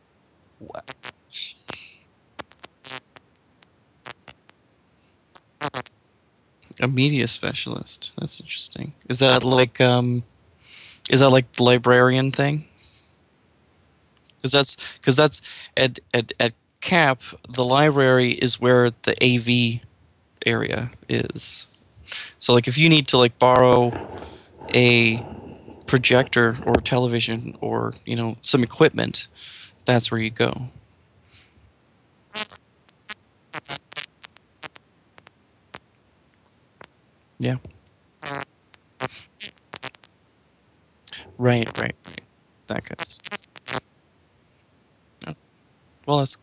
[0.60, 0.82] Wow.
[6.80, 8.12] A media specialist.
[8.18, 8.94] That's interesting.
[9.08, 10.22] Is that like um
[11.10, 12.64] is that like the librarian thing?
[14.42, 15.42] Cuz that's cuz that's
[15.76, 19.82] at, at at CAP the library is where the AV
[20.46, 21.66] area is.
[22.38, 23.92] So like if you need to like borrow
[24.74, 25.22] a
[25.86, 29.28] projector or television or you know some equipment,
[29.84, 30.68] that's where you go.
[37.40, 37.56] Yeah.
[41.38, 42.20] Right, right, right.
[42.68, 43.20] That goes.
[45.26, 45.34] Oh.
[46.06, 46.38] Well, that's.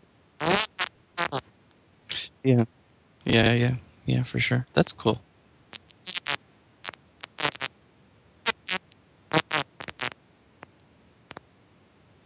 [2.43, 2.65] Yeah.
[3.25, 4.65] Yeah, yeah, yeah, for sure.
[4.73, 5.21] That's cool.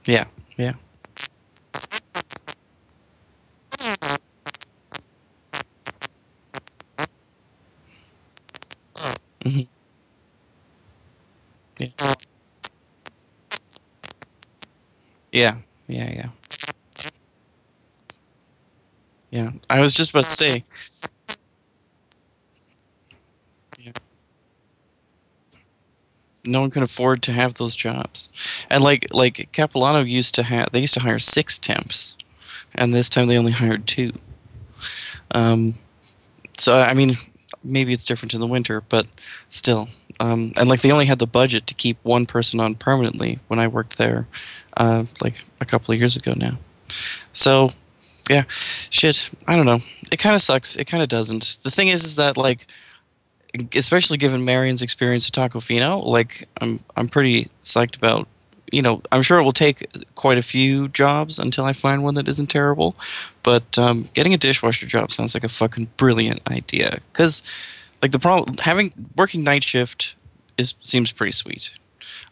[0.06, 0.26] Yeah,
[0.58, 0.74] yeah.
[9.46, 9.62] hmm
[11.80, 11.90] Yeah.
[15.32, 15.56] Yeah,
[15.88, 16.30] yeah, yeah.
[19.30, 20.64] Yeah, I was just about to say.
[23.80, 23.91] Yeah.
[26.43, 28.30] No one can afford to have those jobs,
[28.70, 32.18] and like like Capilano used to have, they used to hire six temps,
[32.74, 34.12] and this time they only hired two.
[35.32, 35.76] Um,
[36.58, 37.18] so I mean,
[37.64, 39.08] maybe it's different in the winter, but
[39.49, 39.89] still.
[40.22, 43.59] Um, and like they only had the budget to keep one person on permanently when
[43.59, 44.28] I worked there,
[44.78, 46.59] uh, like a couple of years ago now.
[47.34, 47.69] So,
[48.30, 49.32] yeah, shit.
[49.47, 49.80] I don't know.
[50.11, 50.76] It kind of sucks.
[50.76, 51.57] It kind of doesn't.
[51.63, 52.67] The thing is, is that like,
[53.74, 58.28] especially given Marion's experience at Tacofino, like I'm I'm pretty psyched about.
[58.72, 62.15] You know, I'm sure it will take quite a few jobs until I find one
[62.15, 62.95] that isn't terrible.
[63.43, 66.99] But um, getting a dishwasher job sounds like a fucking brilliant idea.
[67.11, 67.43] Because,
[68.02, 70.16] like, the problem having working night shift
[70.58, 71.72] is seems pretty sweet.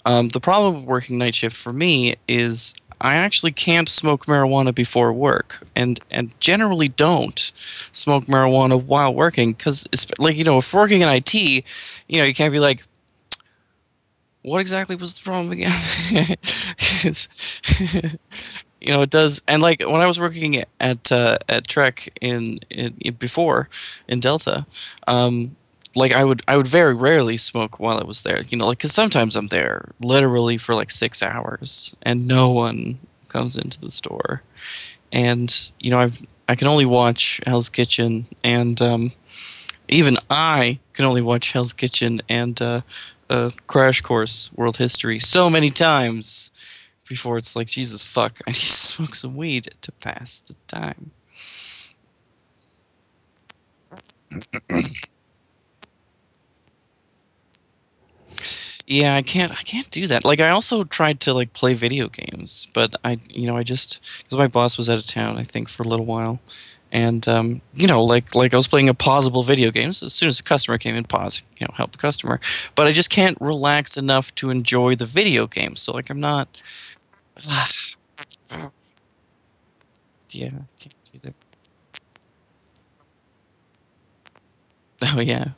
[0.05, 4.73] Um, the problem with working night shift for me is I actually can't smoke marijuana
[4.73, 7.39] before work, and and generally don't
[7.91, 11.63] smoke marijuana while working because it's like you know if working in IT, you
[12.13, 12.83] know you can't be like,
[14.41, 16.37] what exactly was the problem again?
[18.81, 19.41] You know, it does.
[19.47, 23.69] And like when I was working at uh, at Trek in, in, in before
[24.07, 24.65] in Delta,
[25.07, 25.55] um,
[25.95, 28.41] like I would I would very rarely smoke while I was there.
[28.41, 32.99] You know, like because sometimes I'm there literally for like six hours and no one
[33.27, 34.43] comes into the store,
[35.11, 39.11] and you know I've I can only watch Hell's Kitchen and um,
[39.87, 42.81] even I can only watch Hell's Kitchen and uh,
[43.29, 46.51] uh, Crash Course World History so many times
[47.07, 51.11] before it's like Jesus fuck I need to smoke some weed to pass the time.
[58.89, 59.51] Yeah, I can't.
[59.51, 60.25] I can't do that.
[60.25, 63.99] Like, I also tried to like play video games, but I, you know, I just
[64.23, 66.39] because my boss was out of town, I think, for a little while,
[66.91, 69.93] and um, you know, like like I was playing a pausable video game.
[69.93, 72.39] So as soon as the customer came in, pause, you know, help the customer.
[72.73, 75.75] But I just can't relax enough to enjoy the video game.
[75.75, 76.47] So like, I'm not.
[80.31, 81.33] yeah, I can't do that.
[85.01, 85.53] Oh yeah,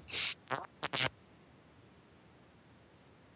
[0.94, 1.08] yeah,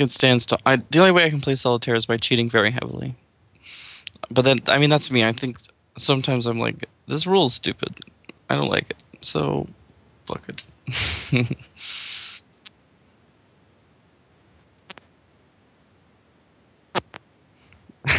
[0.00, 0.58] can stand still.
[0.64, 3.16] I the only way I can play solitaire is by cheating very heavily.
[4.30, 5.24] But then, I mean, that's me.
[5.24, 5.58] I think
[5.96, 7.94] sometimes I'm like, this rule is stupid.
[8.48, 8.96] I don't like it.
[9.20, 9.66] So,
[10.26, 10.64] fuck it.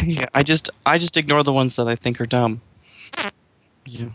[0.04, 2.60] yeah, I just I just ignore the ones that I think are dumb.
[3.84, 4.10] Yeah.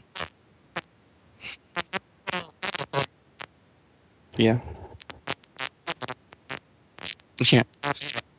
[4.38, 4.59] Yeah.
[7.51, 7.63] Yeah.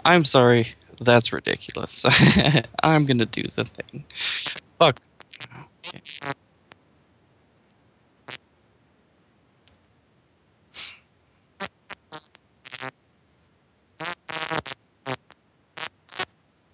[0.05, 0.73] I'm sorry.
[1.01, 2.05] That's ridiculous.
[2.83, 4.05] I'm gonna do the thing.
[4.79, 5.01] Fuck.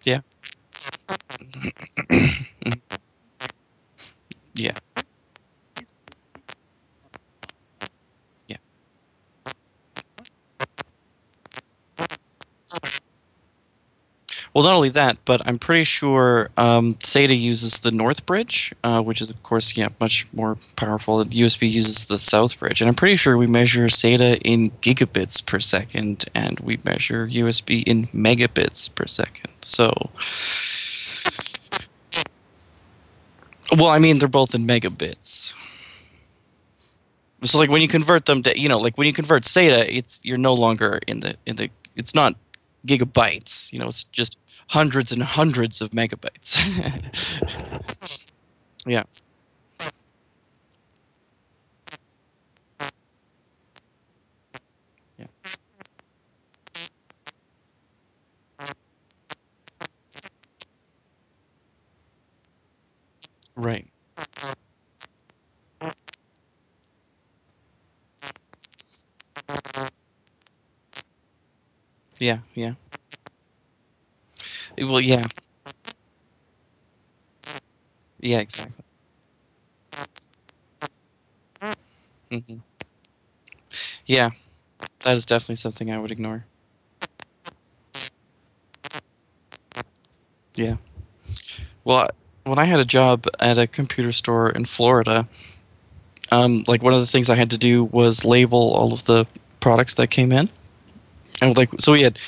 [0.05, 0.21] Yeah.
[4.55, 4.75] Yeah.
[8.47, 8.57] Yeah.
[14.55, 19.03] Well, not only that, but I'm pretty sure um, SATA uses the North Bridge, uh,
[19.03, 21.25] which is, of course, yeah, much more powerful.
[21.25, 25.59] USB uses the South Bridge, and I'm pretty sure we measure SATA in gigabits per
[25.59, 29.51] second, and we measure USB in megabits per second.
[29.63, 29.93] So,
[33.77, 35.53] well, I mean, they're both in megabits.
[37.43, 40.21] So, like, when you convert them to, you know, like when you convert SATA, it's
[40.23, 41.71] you're no longer in the in the.
[41.97, 42.35] It's not
[42.87, 43.73] gigabytes.
[43.73, 46.59] You know, it's just hundreds and hundreds of megabytes.
[48.87, 49.05] yeah.
[55.19, 55.27] Yeah.
[63.57, 63.94] Right.
[72.25, 72.39] Yeah.
[72.55, 72.75] Yeah.
[74.79, 75.27] Well, yeah.
[78.21, 78.41] Yeah.
[78.41, 78.85] Exactly.
[82.31, 82.59] hmm
[84.07, 84.31] Yeah.
[85.05, 86.47] That is definitely something I would ignore.
[90.57, 90.77] Yeah.
[91.85, 92.09] Well,
[92.45, 95.29] when I had a job at a computer store in Florida,
[96.31, 99.27] um, like one of the things I had to do was label all of the
[99.61, 100.49] products that came in,
[101.41, 102.19] and like so we had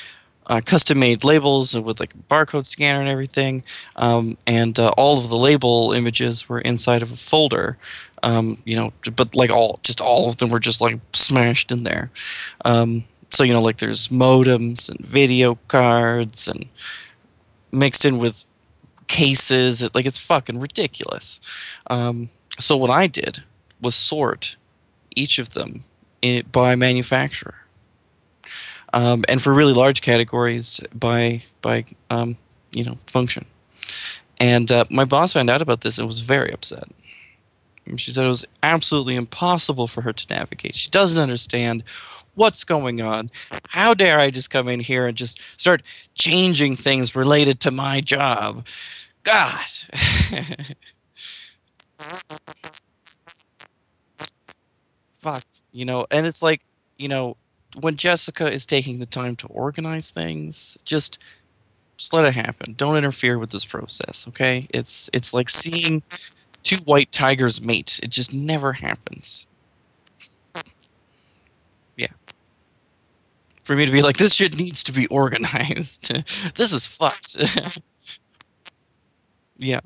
[0.47, 3.65] uh, custom made labels with like barcode scanner and everything,
[3.97, 7.77] um, and uh, all of the label images were inside of a folder.
[8.23, 11.85] Um, you know, but like all, just all of them were just like smashed in
[11.85, 12.11] there.
[12.65, 16.67] Um, so you know, like there's modems and video cards and
[17.73, 18.45] mixed in with
[19.09, 19.83] cases.
[19.83, 21.41] It, like it's fucking ridiculous.
[21.89, 23.43] Um, so what I did
[23.81, 24.57] was sort
[25.15, 25.85] each of them
[26.23, 27.66] in, by manufacturer,
[28.97, 32.37] um, and for really large categories by by um,
[32.73, 33.45] you know function.
[34.39, 36.89] And uh, my boss found out about this and was very upset.
[37.97, 40.75] She said it was absolutely impossible for her to navigate.
[40.75, 41.85] She doesn't understand
[42.37, 43.31] What's going on?
[43.71, 45.83] How dare I just come in here and just start
[46.13, 48.67] changing things related to my job?
[49.23, 49.65] God.
[55.19, 55.45] Fuck.
[55.73, 56.61] You know, and it's like,
[56.99, 57.39] you know,
[57.81, 61.19] when Jessica is taking the time to organize things, just
[61.97, 62.75] just let it happen.
[62.75, 64.67] Don't interfere with this process, okay?
[64.73, 66.03] It's it's like seeing
[66.63, 68.01] two white tigers mate.
[68.03, 69.47] It just never happens.
[71.97, 72.09] Yeah.
[73.65, 76.13] For me to be like, this shit needs to be organized.
[76.55, 77.37] this is fucked.
[79.57, 79.81] yeah.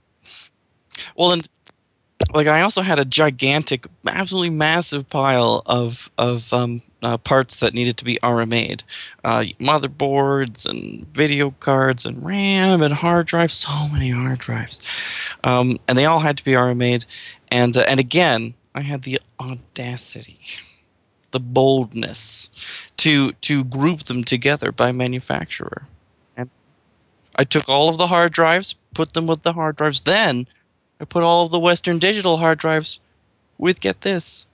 [1.16, 1.48] Well, and
[2.34, 7.74] like I also had a gigantic, absolutely massive pile of of um, uh, parts that
[7.74, 8.84] needed to be RMA'd,
[9.24, 13.54] uh, motherboards and video cards and RAM and hard drives.
[13.54, 14.80] So many hard drives,
[15.44, 17.06] um, and they all had to be RMA'd.
[17.48, 20.38] And uh, and again, I had the audacity,
[21.32, 22.50] the boldness,
[22.98, 25.86] to to group them together by manufacturer.
[26.36, 26.50] And
[27.36, 30.46] I took all of the hard drives, put them with the hard drives, then
[31.00, 33.00] I put all of the Western Digital hard drives
[33.58, 34.46] with, get this,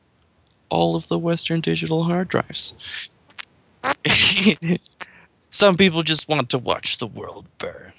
[0.68, 3.10] all of the Western Digital hard drives.
[5.50, 7.92] Some people just want to watch the world burn.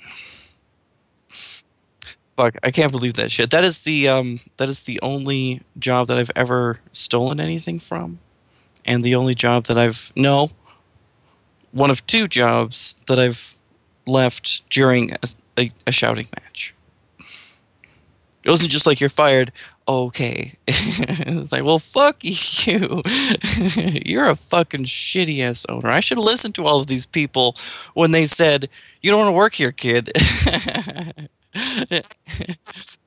[2.37, 3.49] Fuck, I can't believe that shit.
[3.49, 8.19] That is the um that is the only job that I've ever stolen anything from.
[8.85, 10.51] And the only job that I've no
[11.71, 13.57] one of two jobs that I've
[14.05, 15.17] left during a,
[15.57, 16.75] a, a shouting match.
[18.47, 19.51] It wasn't just like you're fired.
[19.89, 20.53] Okay.
[20.67, 23.01] it's like, well, fuck you.
[24.05, 25.89] you're a fucking shitty ass owner.
[25.89, 27.57] I should have listened to all of these people
[27.93, 28.69] when they said,
[29.01, 30.13] you don't want to work here, kid.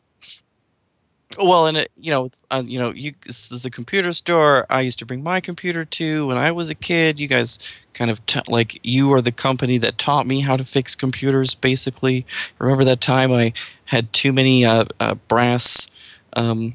[1.39, 4.67] well, and it, you know, it's uh, you know, you this is the computer store
[4.69, 7.21] I used to bring my computer to when I was a kid.
[7.21, 7.59] You guys
[7.95, 11.55] kind of t- like you are the company that taught me how to fix computers.
[11.55, 12.27] Basically,
[12.59, 13.53] remember that time I
[13.85, 15.89] had too many uh, uh, brass
[16.33, 16.75] um,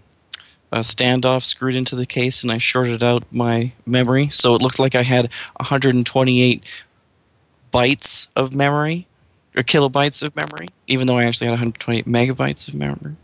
[0.72, 4.80] uh, standoff screwed into the case, and I shorted out my memory, so it looked
[4.80, 6.84] like I had 128
[7.74, 9.06] bytes of memory
[9.56, 13.16] or kilobytes of memory, even though I actually had 128 megabytes of memory.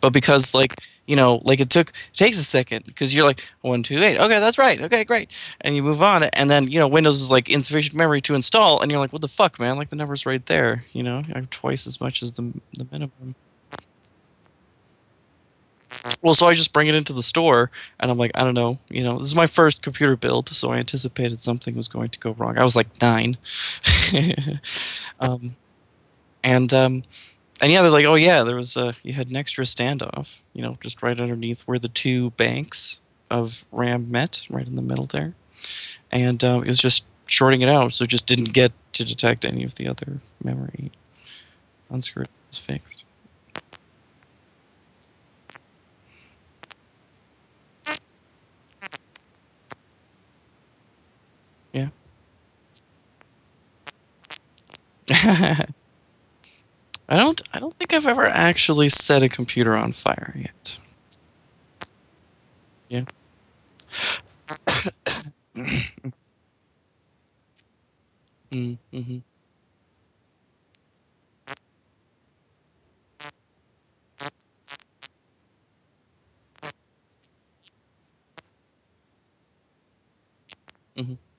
[0.00, 0.76] But because like
[1.10, 4.18] you know, like it took it takes a second because you're like one two eight,
[4.18, 7.28] okay, that's right, okay, great, and you move on, and then you know Windows is
[7.28, 9.76] like insufficient memory to install, and you're like, what the fuck, man?
[9.76, 12.86] Like the number's right there, you know, I have twice as much as the the
[12.92, 13.34] minimum.
[16.22, 18.78] Well, so I just bring it into the store, and I'm like, I don't know,
[18.88, 22.20] you know, this is my first computer build, so I anticipated something was going to
[22.20, 22.56] go wrong.
[22.56, 23.36] I was like nine,
[25.20, 25.56] um,
[26.44, 27.02] and um,
[27.60, 30.62] and yeah, they're like, oh yeah, there was a you had an extra standoff, you
[30.62, 35.06] know, just right underneath where the two banks of RAM met, right in the middle
[35.06, 35.34] there,
[36.10, 39.44] and um, it was just shorting it out, so it just didn't get to detect
[39.44, 40.90] any of the other memory.
[41.90, 43.04] Unscrewed, it was fixed.
[51.72, 51.88] Yeah.
[57.10, 60.78] I don't I don't think I've ever actually set a computer on fire yet.
[62.88, 63.04] Yeah.
[68.52, 68.78] mm,
[80.96, 81.29] hmm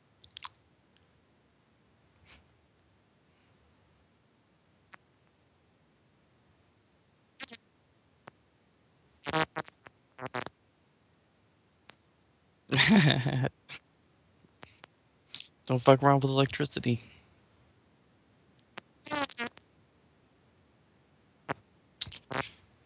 [15.66, 17.02] Don't fuck around with electricity.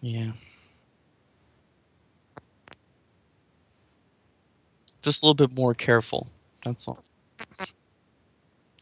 [0.02, 0.32] Yeah.
[5.02, 6.28] Just a little bit more careful.
[6.64, 7.04] That's all.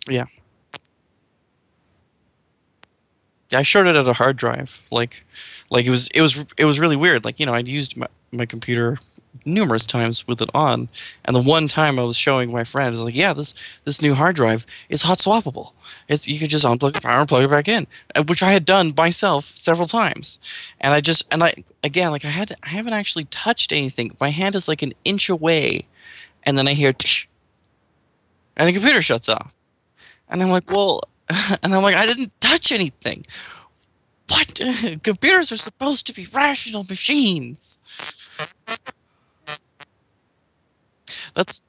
[0.10, 0.26] Yeah.
[3.54, 4.82] I shorted out a hard drive.
[4.92, 5.24] Like,
[5.70, 7.26] like it was it was it was really weird.
[7.26, 8.98] Like you know, I'd used my, my computer
[9.46, 10.90] numerous times with it on,
[11.26, 14.36] and the one time I was showing my friends, like, yeah, this this new hard
[14.36, 15.74] drive is hot swappable.
[16.08, 18.66] It's you can just unplug it and plug it back in, uh, which I had
[18.66, 20.40] done myself several times,
[20.80, 24.16] and I just and I again like I had I haven't actually touched anything.
[24.20, 25.88] My hand is like an inch away,
[26.44, 27.26] and then I hear, Tsh,
[28.58, 29.56] and the computer shuts off,
[30.30, 31.02] and I'm like, well,
[31.64, 33.26] and I'm like, I didn't touch anything.
[34.30, 34.60] What?
[35.04, 37.80] Computers are supposed to be rational machines.
[41.34, 41.66] That's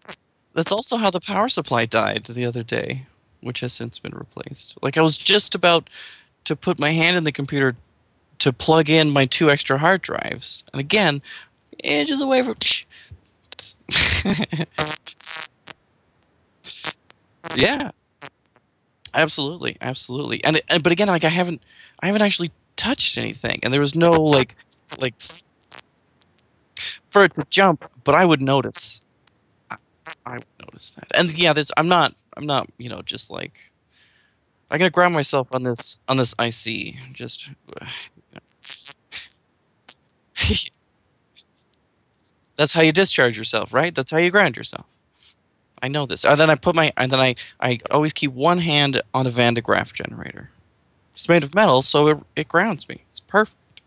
[0.55, 3.07] that's also how the power supply died the other day,
[3.40, 4.78] which has since been replaced.
[4.82, 5.90] Like I was just about
[6.44, 7.76] to put my hand in the computer
[8.38, 11.22] to plug in my two extra hard drives, and again,
[11.82, 12.57] inches away from.
[17.55, 17.90] yeah,
[19.15, 21.62] absolutely, absolutely, and, and but again, like I haven't,
[22.01, 24.57] I haven't actually touched anything, and there was no like,
[24.99, 25.15] like
[27.11, 29.01] for it to jump, but I would notice.
[29.71, 29.77] I,
[30.27, 31.71] I would notice that, and yeah, there's.
[31.77, 32.15] I'm not.
[32.37, 32.69] I'm not.
[32.79, 33.71] You know, just like.
[34.71, 36.95] I gotta ground myself on this on this IC.
[37.12, 37.51] Just.
[42.57, 43.95] That's how you discharge yourself, right?
[43.95, 44.87] That's how you ground yourself.
[45.85, 46.24] I know this.
[46.24, 49.30] And then I put my and then I I always keep one hand on a
[49.30, 50.49] Van de Graaff generator.
[51.12, 53.03] It's made of metal, so it it grounds me.
[53.11, 53.82] It's perfect.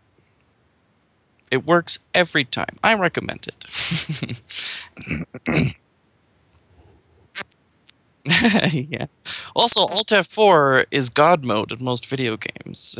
[1.50, 2.78] It works every time.
[2.84, 4.40] I recommend it.
[8.90, 9.06] yeah.
[9.56, 12.92] Also, Alt F4 is God mode in most video games.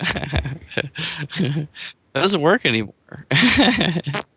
[0.00, 1.68] that
[2.12, 2.92] doesn't work anymore.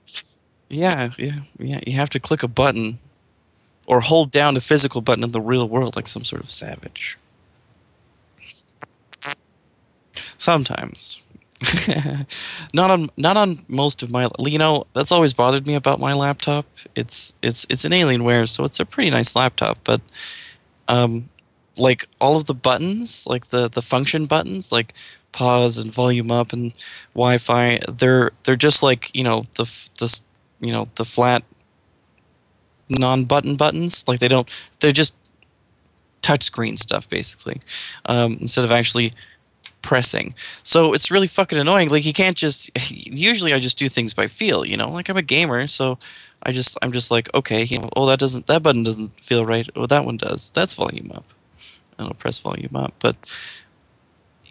[0.72, 1.80] yeah, yeah, yeah.
[1.86, 3.00] You have to click a button
[3.88, 7.18] or hold down a physical button in the real world like some sort of savage.
[10.38, 11.22] Sometimes.
[12.74, 16.12] not on not on most of my you know that's always bothered me about my
[16.12, 16.66] laptop
[16.96, 20.02] it's it's it's an alienware so it's a pretty nice laptop but
[20.88, 21.30] um
[21.78, 24.96] like all of the buttons like the the function buttons like
[25.34, 26.74] pause and volume up and
[27.14, 29.66] wi-fi they're they're just like you know the
[30.00, 30.22] the
[30.62, 31.44] you know the flat
[32.90, 34.50] non-button buttons like they don't
[34.80, 35.16] they're just
[36.22, 37.62] touchscreen stuff basically
[38.06, 39.12] um, instead of actually
[39.82, 40.34] pressing.
[40.64, 41.90] So it's really fucking annoying.
[41.90, 44.90] Like you can't just usually I just do things by feel, you know?
[44.90, 45.98] Like I'm a gamer, so
[46.44, 49.46] I just I'm just like, okay, you know, oh that doesn't that button doesn't feel
[49.46, 49.68] right.
[49.76, 50.52] Oh that one does.
[50.52, 51.26] That's volume up.
[51.98, 52.94] And I'll press volume up.
[53.00, 53.16] But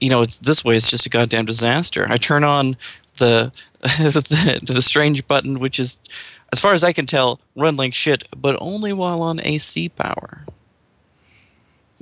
[0.00, 2.06] you know, it's this way it's just a goddamn disaster.
[2.08, 2.76] I turn on
[3.20, 5.98] the the, the strange button which is
[6.52, 10.44] as far as I can tell, run like shit, but only while on AC power.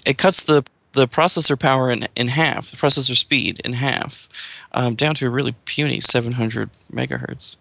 [0.07, 4.29] It cuts the the processor power in, in half, the processor speed in half,
[4.73, 7.57] um, down to a really puny 700 megahertz.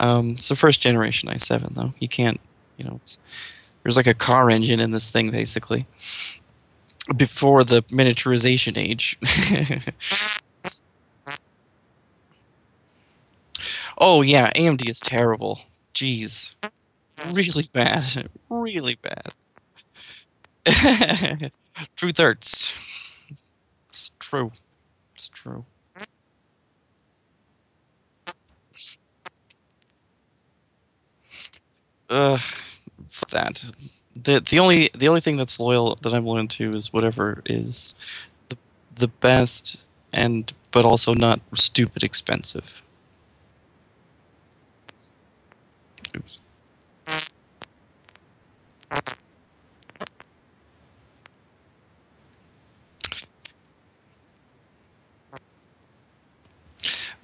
[0.00, 1.94] Um, it's the first generation i7, though.
[1.98, 2.40] You can't,
[2.76, 3.18] you know, it's,
[3.82, 5.86] there's like a car engine in this thing, basically,
[7.16, 9.18] before the miniaturization age.
[13.98, 15.60] oh, yeah, AMD is terrible.
[15.94, 16.54] Jeez.
[17.32, 18.30] Really bad.
[18.50, 19.34] Really bad.
[21.96, 22.74] Truth hurts.
[23.90, 24.52] It's true.
[25.14, 25.64] It's true.
[32.10, 32.40] Ugh,
[33.30, 33.64] that.
[34.14, 37.96] The the only the only thing that's loyal that I'm loyal to is whatever is
[38.50, 38.58] the
[38.96, 39.78] the best
[40.12, 42.83] and but also not stupid expensive.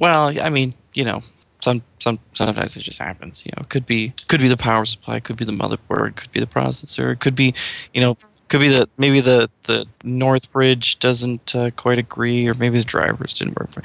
[0.00, 1.20] Well, I mean, you know,
[1.60, 3.44] some some sometimes it just happens.
[3.44, 6.40] You know, could be could be the power supply, could be the motherboard, could be
[6.40, 7.54] the processor, could be,
[7.94, 8.16] you know,
[8.48, 12.84] could be the maybe the the North Bridge doesn't uh, quite agree, or maybe the
[12.84, 13.82] drivers didn't work for.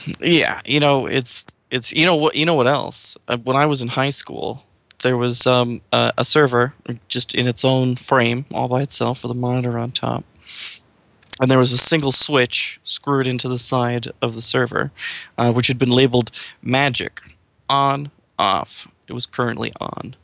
[0.20, 3.18] yeah, you know, it's it's you know what you know what else?
[3.28, 4.64] Uh, when I was in high school,
[5.02, 6.72] there was um, a, a server
[7.08, 10.24] just in its own frame, all by itself, with a monitor on top
[11.42, 14.92] and there was a single switch screwed into the side of the server,
[15.36, 16.30] uh, which had been labeled
[16.62, 17.20] magic
[17.68, 18.86] on off.
[19.08, 20.14] It was currently on.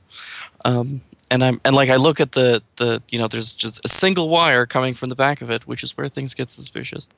[0.65, 3.89] Um, and I'm and like I look at the the you know there's just a
[3.89, 7.11] single wire coming from the back of it, which is where things get suspicious,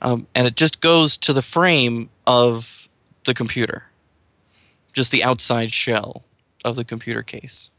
[0.00, 2.88] um, and it just goes to the frame of
[3.24, 3.86] the computer,
[4.92, 6.22] just the outside shell
[6.64, 7.70] of the computer case,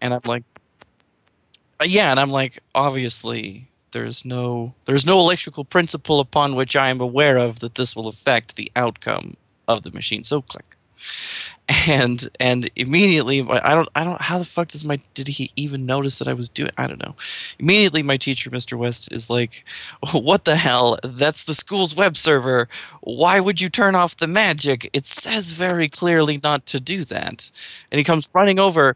[0.00, 0.42] and I'm like,
[1.80, 6.90] uh, yeah, and I'm like, obviously there's no there's no electrical principle upon which I
[6.90, 9.34] am aware of that this will affect the outcome
[9.66, 10.24] of the machine.
[10.24, 10.76] So click.
[11.86, 15.86] And and immediately I don't I don't how the fuck does my did he even
[15.86, 17.14] notice that I was doing I don't know.
[17.58, 18.76] Immediately my teacher Mr.
[18.76, 19.64] West is like,
[20.12, 20.98] "What the hell?
[21.02, 22.68] That's the school's web server.
[23.00, 24.90] Why would you turn off the magic?
[24.92, 27.50] It says very clearly not to do that."
[27.90, 28.94] And he comes running over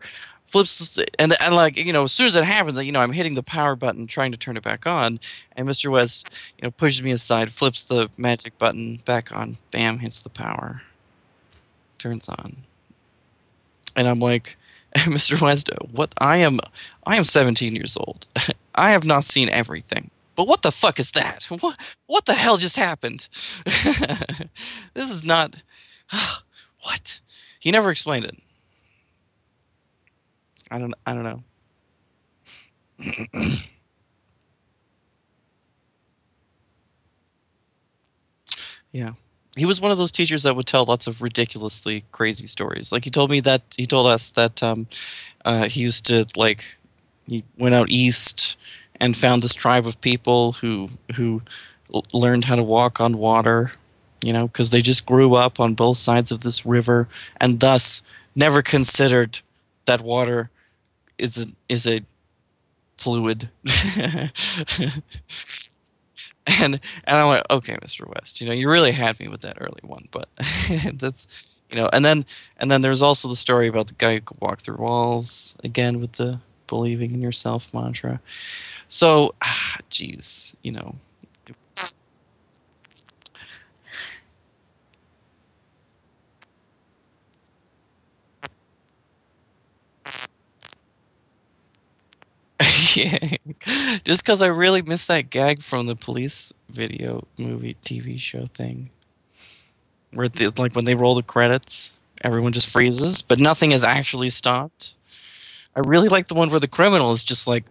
[0.49, 3.35] flips and and like you know as soon as it happens you know i'm hitting
[3.35, 5.21] the power button trying to turn it back on
[5.53, 9.99] and mr west you know pushes me aside flips the magic button back on bam
[9.99, 10.83] hits the power.
[11.99, 12.57] Turns on.
[13.95, 14.57] And i'm like
[14.97, 16.59] mr west what i am
[17.07, 18.27] i am 17 years old.
[18.75, 20.13] I have not seen everything.
[20.37, 21.47] But what the fuck is that?
[21.61, 21.77] What
[22.07, 23.29] what the hell just happened?
[24.95, 25.57] This is not
[26.83, 27.21] what?
[27.59, 28.39] He never explained it
[30.71, 30.95] I don't.
[31.07, 31.43] I don't know.
[38.93, 39.11] yeah,
[39.57, 42.93] he was one of those teachers that would tell lots of ridiculously crazy stories.
[42.93, 44.87] Like he told me that he told us that um,
[45.45, 46.77] uh, he used to like
[47.27, 48.57] he went out east
[49.01, 51.43] and found this tribe of people who who
[52.13, 53.73] learned how to walk on water.
[54.25, 57.09] You know, because they just grew up on both sides of this river
[57.41, 58.03] and thus
[58.35, 59.39] never considered
[59.87, 60.51] that water
[61.19, 62.01] is a is a
[62.97, 63.49] fluid.
[66.47, 68.07] and and I went, okay, Mr.
[68.07, 70.29] West, you know, you really had me with that early one, but
[70.95, 71.27] that's
[71.71, 72.25] you know, and then
[72.57, 76.01] and then there's also the story about the guy who could walk through walls again
[76.01, 78.21] with the believing in yourself mantra.
[78.89, 80.97] So, ah, geez, you know,
[93.05, 93.99] yeah.
[94.05, 98.91] Just because I really miss that gag from the police video movie TV show thing.
[100.13, 104.31] Where the, like when they roll the credits, everyone just freezes, but nothing is actually
[104.31, 104.97] stopped.
[105.77, 107.65] I really like the one where the criminal is just like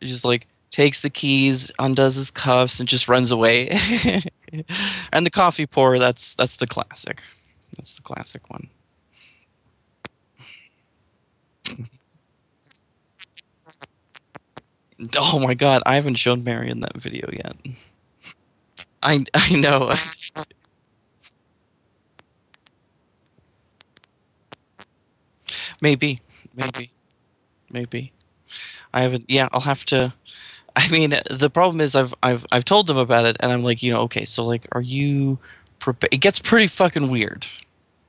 [0.00, 3.68] just like takes the keys, undoes his cuffs, and just runs away.
[5.12, 7.22] and the coffee pour, that's that's the classic.
[7.76, 8.68] That's the classic one.
[15.18, 17.56] Oh my god, I haven't shown Marion that video yet.
[19.02, 19.92] I I know.
[25.82, 26.18] maybe,
[26.54, 26.90] maybe,
[27.72, 28.12] maybe.
[28.92, 29.24] I haven't.
[29.28, 30.12] Yeah, I'll have to.
[30.76, 33.82] I mean, the problem is I've I've I've told them about it, and I'm like,
[33.82, 35.38] you know, okay, so like, are you?
[36.10, 37.46] It gets pretty fucking weird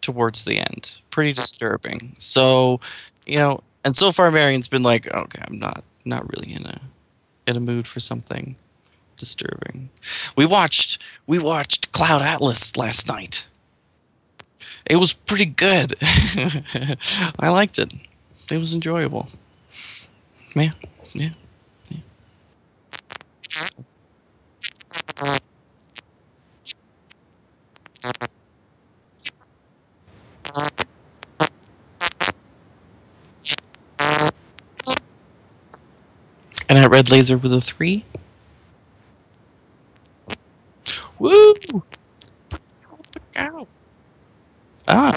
[0.02, 2.16] towards the end, pretty disturbing.
[2.20, 2.80] So,
[3.26, 6.80] you know, and so far Marion's been like, okay, I'm not not really in a
[7.48, 8.56] in a mood for something
[9.18, 9.90] disturbing.
[10.36, 13.46] We watched we watched Cloud Atlas last night.
[14.86, 15.94] It was pretty good.
[17.40, 17.94] I liked it.
[18.52, 19.30] It was enjoyable.
[20.56, 20.72] Yeah,
[21.14, 21.32] yeah.
[21.90, 22.00] yeah.
[36.68, 38.04] And at Red Laser with a three.
[41.20, 41.54] Woo!
[43.38, 43.68] Ow.
[44.88, 45.16] Ah.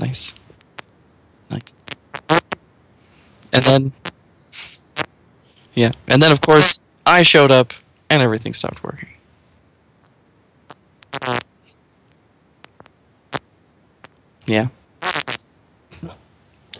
[0.00, 0.34] Nice.
[1.50, 1.62] Nice.
[3.52, 3.92] And then,
[5.74, 7.72] yeah, and then of course I showed up
[8.08, 9.08] and everything stopped working.
[14.46, 14.68] Yeah.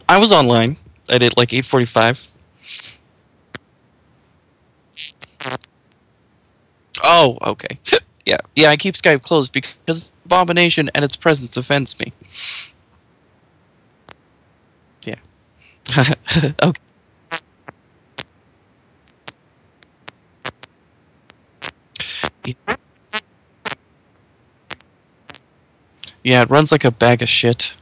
[0.09, 0.77] I was online
[1.11, 2.27] at it like eight forty five.
[7.05, 7.79] Oh, okay.
[8.27, 8.69] yeah, yeah.
[8.71, 12.13] I keep Skype closed because abomination and its presence offends me.
[15.05, 15.17] Yeah.
[16.63, 16.83] okay.
[26.23, 27.75] Yeah, it runs like a bag of shit.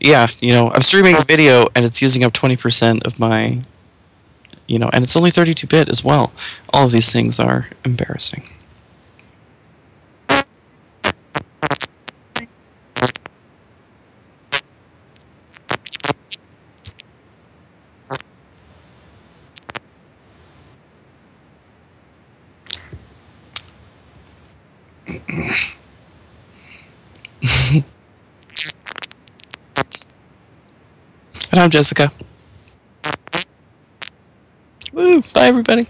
[0.00, 3.60] Yeah, you know, I'm streaming a video and it's using up 20% of my,
[4.66, 6.32] you know, and it's only 32 bit as well.
[6.72, 8.44] All of these things are embarrassing.
[31.60, 32.10] I'm Jessica.
[34.92, 35.20] Woo!
[35.34, 35.86] Bye, everybody.